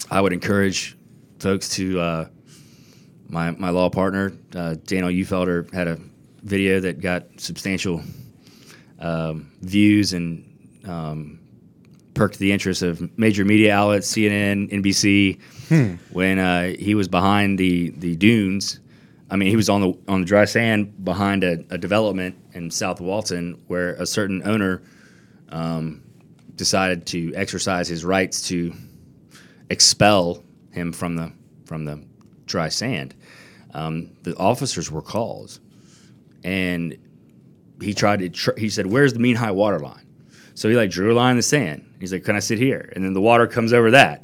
[0.09, 0.97] I would encourage
[1.39, 1.99] folks to.
[1.99, 2.27] Uh,
[3.29, 5.99] my my law partner uh, Daniel Uhlfelder had a
[6.43, 8.01] video that got substantial
[8.99, 10.43] um, views and
[10.85, 11.39] um,
[12.13, 17.91] perked the interest of major media outlets, CNN, NBC, when uh, he was behind the
[17.91, 18.79] the dunes.
[19.29, 22.71] I mean, he was on the on the dry sand behind a, a development in
[22.71, 24.81] South Walton where a certain owner
[25.49, 26.03] um,
[26.55, 28.73] decided to exercise his rights to
[29.69, 31.31] expel him from the
[31.65, 32.01] from the
[32.47, 33.13] dry sand.
[33.73, 35.59] Um, the officers were called,
[36.43, 36.97] and
[37.81, 38.29] he tried to.
[38.29, 40.05] Tr- he said, "Where's the mean high water line?"
[40.55, 41.85] So he like drew a line in the sand.
[41.99, 44.23] He's like, "Can I sit here?" And then the water comes over that.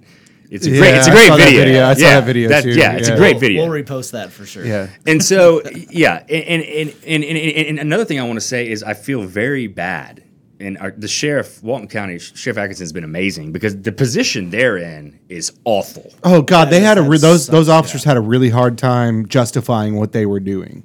[0.49, 0.93] It's a Yeah, great.
[0.95, 1.63] It's a I great saw video.
[1.65, 1.85] video.
[1.85, 2.69] I saw yeah, that video too.
[2.69, 3.13] Yeah, it's Yeah.
[3.15, 3.67] a great We'll- video.
[3.69, 4.65] We'll repost that for sure.
[4.65, 4.87] Yeah.
[5.07, 8.69] And so, yeah, and and, and, and, and and another thing I want to say
[8.69, 10.22] is I feel very bad.
[10.63, 14.77] And our, the sheriff, Walton County Sheriff Adkinson, has been amazing because the position they're
[14.77, 16.13] in is awful.
[16.23, 18.77] Oh God, they That- had a re- those those sucks, officers had a really hard
[18.77, 20.83] time justifying what they were doing.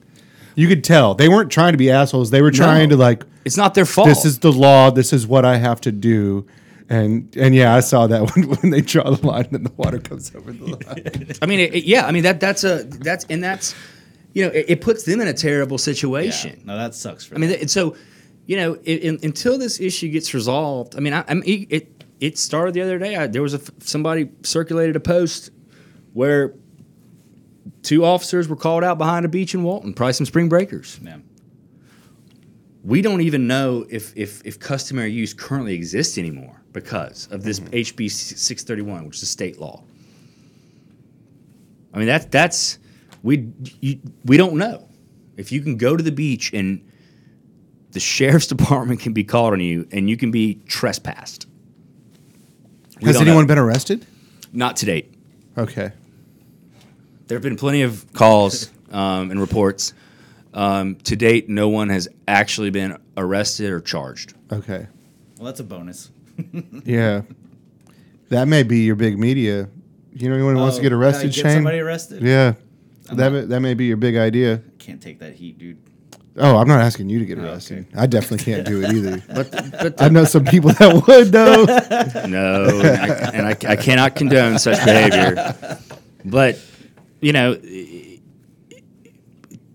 [0.57, 2.31] You could tell they weren't trying to be assholes.
[2.31, 2.97] They were trying No.
[2.97, 4.09] to like, It's not their fault.
[4.09, 4.91] this is the law.
[4.91, 6.47] This is what I have to do.
[6.89, 9.99] And and yeah, I saw that when, when they draw the line and the water
[10.01, 11.33] comes over the line.
[11.43, 12.07] I mean, it, it- yeah.
[12.07, 13.75] I mean that that's a that's and that's
[14.33, 15.93] you know it, it puts them in a terrible Yeah.
[15.93, 16.63] situation.
[16.65, 17.59] No, that sucks for I mean, them.
[17.61, 17.95] th- so
[18.49, 22.03] you know, i in, until this issue gets resolved, I mean, I, I mean, it
[22.19, 23.15] it started the other day.
[23.15, 25.51] I, there was a somebody circulated a post
[26.15, 26.55] where
[27.83, 30.99] two officers were called out behind a beach in Walton, probably some spring breakers.
[31.03, 31.19] Yeah.
[32.83, 37.61] We don't even know if if, if customary use currently exists anymore because of this
[37.61, 37.75] mm-hmm.
[37.75, 39.85] HB six thirty one, which is a state law.
[41.93, 42.79] I mean, that's that's
[43.23, 44.89] we you, we don't know
[45.37, 46.88] if you can go to the beach and
[47.93, 51.47] the sheriff's department can be called on you and you can be trespassed.
[53.01, 53.49] We Has don't anyone know.
[53.49, 54.07] been arrested?
[54.53, 55.15] Not to date.
[55.57, 55.93] Okay.
[57.27, 59.93] There have been plenty of calls um, and reports.
[60.55, 64.35] Um, to date, no one has actually been arrested or charged.
[64.51, 64.87] Okay.
[65.37, 66.11] Well, that's a bonus.
[66.85, 67.23] Yeah.
[68.31, 69.69] That may be your big media.
[70.13, 71.53] You know anyone who wants to Oh, get arrested, get Shane?
[71.55, 72.23] somebody arrested?
[72.23, 72.55] Yeah.
[73.13, 74.63] That may, that may be your big idea.
[74.79, 75.79] Can't take that heat, dude.
[76.37, 77.87] Oh, I'm not asking you to get Oh, arrested.
[77.97, 79.23] I definitely can't do it either.
[79.35, 81.65] But, but I know some people that would though.
[82.29, 85.79] no, and, I, and I, I cannot condone such behavior.
[86.25, 86.59] But
[87.21, 87.57] you know,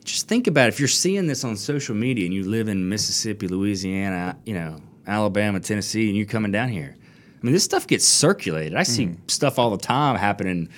[0.03, 0.73] just think about it.
[0.73, 4.79] if you're seeing this on social media and you live in Mississippi, Louisiana, you know,
[5.07, 6.95] Alabama, Tennessee, and you're coming down here.
[6.95, 8.75] I mean, this stuff gets circulated.
[8.75, 9.31] I see mm.
[9.31, 10.69] stuff all the time happening.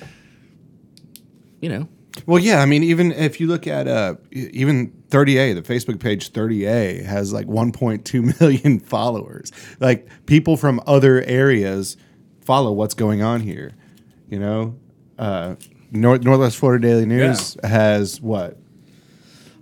[1.61, 1.88] You know,
[2.26, 6.32] Well, yeah, I mean, even if you look at uh, even 30A, the Facebook page
[6.32, 9.51] 30A has like 1.2 million followers.
[9.80, 11.97] Like people from other areas
[12.41, 13.74] follow what's going on here.
[14.30, 14.76] You know,
[15.20, 15.55] uh,
[15.91, 18.57] North Northwest Florida Daily News has what?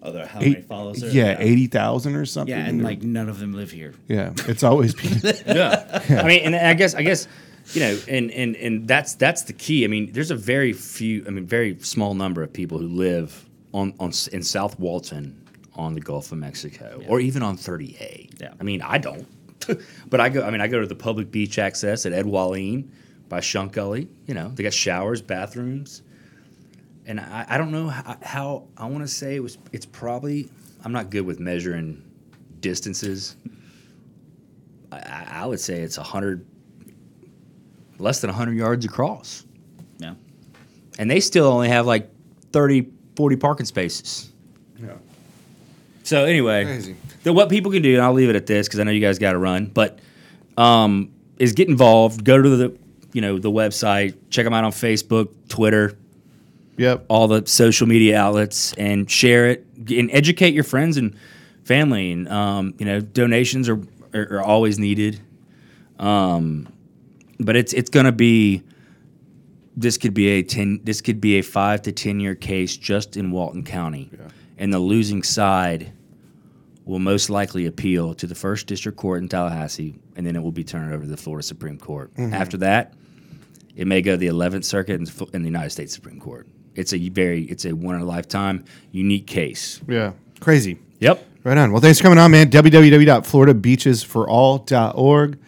[0.02, 1.00] Other how many Eight, follows?
[1.00, 1.10] there?
[1.12, 2.54] yeah, eighty thousand or something.
[2.56, 3.94] Yeah, and like none of them live here.
[4.08, 6.02] yeah, it's always been, Yeah.
[6.10, 7.28] I mean, and I guess I guess
[7.72, 9.86] you know, and and and that's that's the key.
[9.86, 13.50] I mean, there's a very few, I mean, very small number of people who live
[13.74, 15.40] on on in South Walton
[15.76, 18.40] on the Gulf of Mexico or even on 30A.
[18.40, 18.54] Yeah.
[18.60, 19.26] I mean, I don't,
[20.10, 20.44] but I go.
[20.44, 22.90] I mean, I go to the public beach access at Ed Walline
[23.30, 24.08] by Shunk Gulley.
[24.28, 26.04] You know, they got showers, bathrooms.
[27.06, 29.58] And I, I don't know how, how I want to say it was.
[29.72, 30.50] It's probably
[30.86, 32.04] I'm not good with measuring
[32.60, 33.36] distances.
[34.92, 36.46] I- I, I would say it's a hundred,
[38.00, 39.46] less than hundred yards across,
[40.00, 40.16] Yeah.
[40.98, 42.10] and they still only have like
[42.52, 44.32] 30, 40 parking spaces.
[44.80, 44.94] Yeah.
[46.04, 46.96] So anyway, Crazy.
[47.24, 49.00] the, what people can do, and I'll leave it at this because I know you
[49.00, 50.00] guys got to run, but
[50.58, 52.24] um, is get involved.
[52.24, 52.78] Go to the
[53.14, 55.98] you know the website, check them out on Facebook, Twitter,
[56.78, 57.06] yep.
[57.08, 61.16] all the social media outlets and share it and educate your friends and
[61.64, 62.12] family.
[62.12, 63.80] And um, you know, donations are,
[64.14, 65.20] are, are always needed.
[66.00, 66.68] Um,
[67.40, 68.64] but it's it's gonna be
[69.76, 73.18] this could be a ten this could be a five to ten year case just
[73.18, 74.10] in Walton County,
[74.58, 75.92] and the losing side
[76.86, 80.52] will most likely appeal to the first district court in Tallahassee, and then it will
[80.52, 82.14] be turned over to the Florida Supreme Court.
[82.16, 82.34] Mm-hmm.
[82.34, 82.94] After that,
[83.76, 86.46] it may go to the 11th Circuit and the United States Supreme Court.
[86.76, 89.80] It's a very, it's a one in a lifetime unique case.
[89.88, 90.14] Yeah.
[90.40, 90.80] Crazy.
[91.00, 91.24] Yep.
[91.44, 91.72] Right on.
[91.72, 92.50] Well, thanks for coming on, man.
[92.50, 95.40] www.floridabeachesforall.org.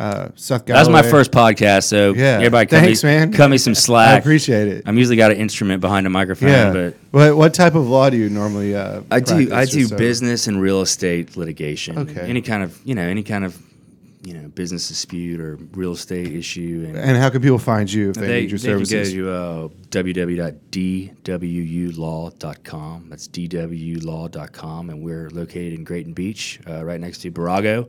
[0.00, 2.36] Uh, Seth That's my first podcast, so Yeah.
[2.38, 3.32] everybody cut Thanks, me, man.
[3.32, 4.14] cut me some slack.
[4.14, 4.84] I appreciate it.
[4.86, 6.72] I'm usually got an instrument behind a microphone, Yeah.
[6.72, 8.74] but what, what type of law do you normally?
[8.74, 11.98] Uh, I do I do so- business and real estate litigation.
[11.98, 12.22] Okay.
[12.22, 13.58] Any kind of you know any kind of
[14.24, 16.96] you know business dispute or real estate issue and.
[16.96, 19.10] And how can people find you if they, They, need your services?
[19.10, 20.02] they can go to uh,
[21.90, 23.06] www.dwulaw.com.
[23.10, 27.88] That's dwulaw.com, and we're located in Grayton Beach, uh, right next to Barago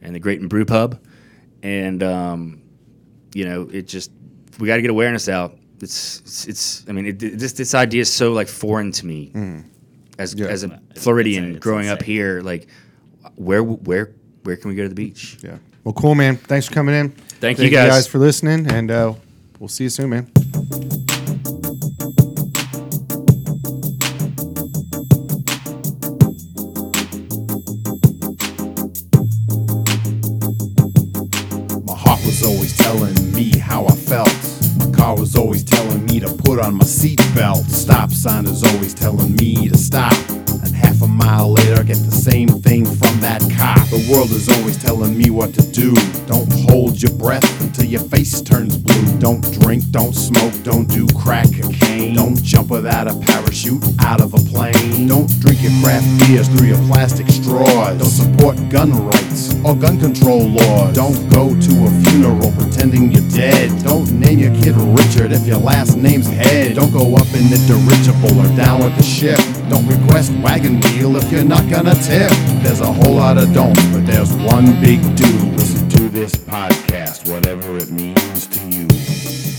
[0.00, 0.98] and the Grayton Brew Pub.
[1.62, 2.62] And um,
[3.34, 4.10] you know, it just
[4.58, 5.56] we got to get awareness out.
[5.80, 9.06] It's it's, it's I mean, it, it- this this idea is so like foreign to
[9.06, 9.30] me
[10.18, 10.40] as Mm.
[10.40, 10.46] Yeah.
[10.48, 12.40] as a Floridian it's growing up here.
[12.42, 12.68] Like,
[13.36, 14.12] where where
[14.44, 15.38] where can we go to the beach?
[15.42, 15.58] yeah.
[15.84, 16.36] Well, cool, man.
[16.36, 17.10] Thanks for coming in.
[17.40, 18.06] Thank you, guys.
[18.06, 19.14] for listening, and uh,
[19.58, 21.11] we'll see you soon, man.
[35.22, 37.70] Was always telling me to put on my seatbelt.
[37.70, 40.12] Stop sign is always telling me to stop.
[40.64, 43.88] And half a mile later, get the same thing from that cop.
[43.88, 45.94] The world is always telling me what to do.
[46.26, 49.18] Don't hold your breath until your face turns blue.
[49.18, 52.14] Don't drink, don't smoke, don't do crack cocaine.
[52.14, 55.06] Don't jump without a parachute out of a plane.
[55.06, 57.98] Don't drink your craft beers through your plastic straws.
[57.98, 60.94] Don't support gun rights or gun control laws.
[60.94, 63.70] Don't go to a funeral pretending you're dead.
[63.82, 66.76] Don't name your kid Richard if your last name's Head.
[66.76, 69.38] Don't go up in the dirigible or down with the ship.
[69.68, 72.30] Don't request wagon wheel if you're not gonna tip.
[72.62, 75.32] There's a whole lot of don'ts, but there's one big do.
[75.56, 79.51] Listen to this podcast, whatever it means to you.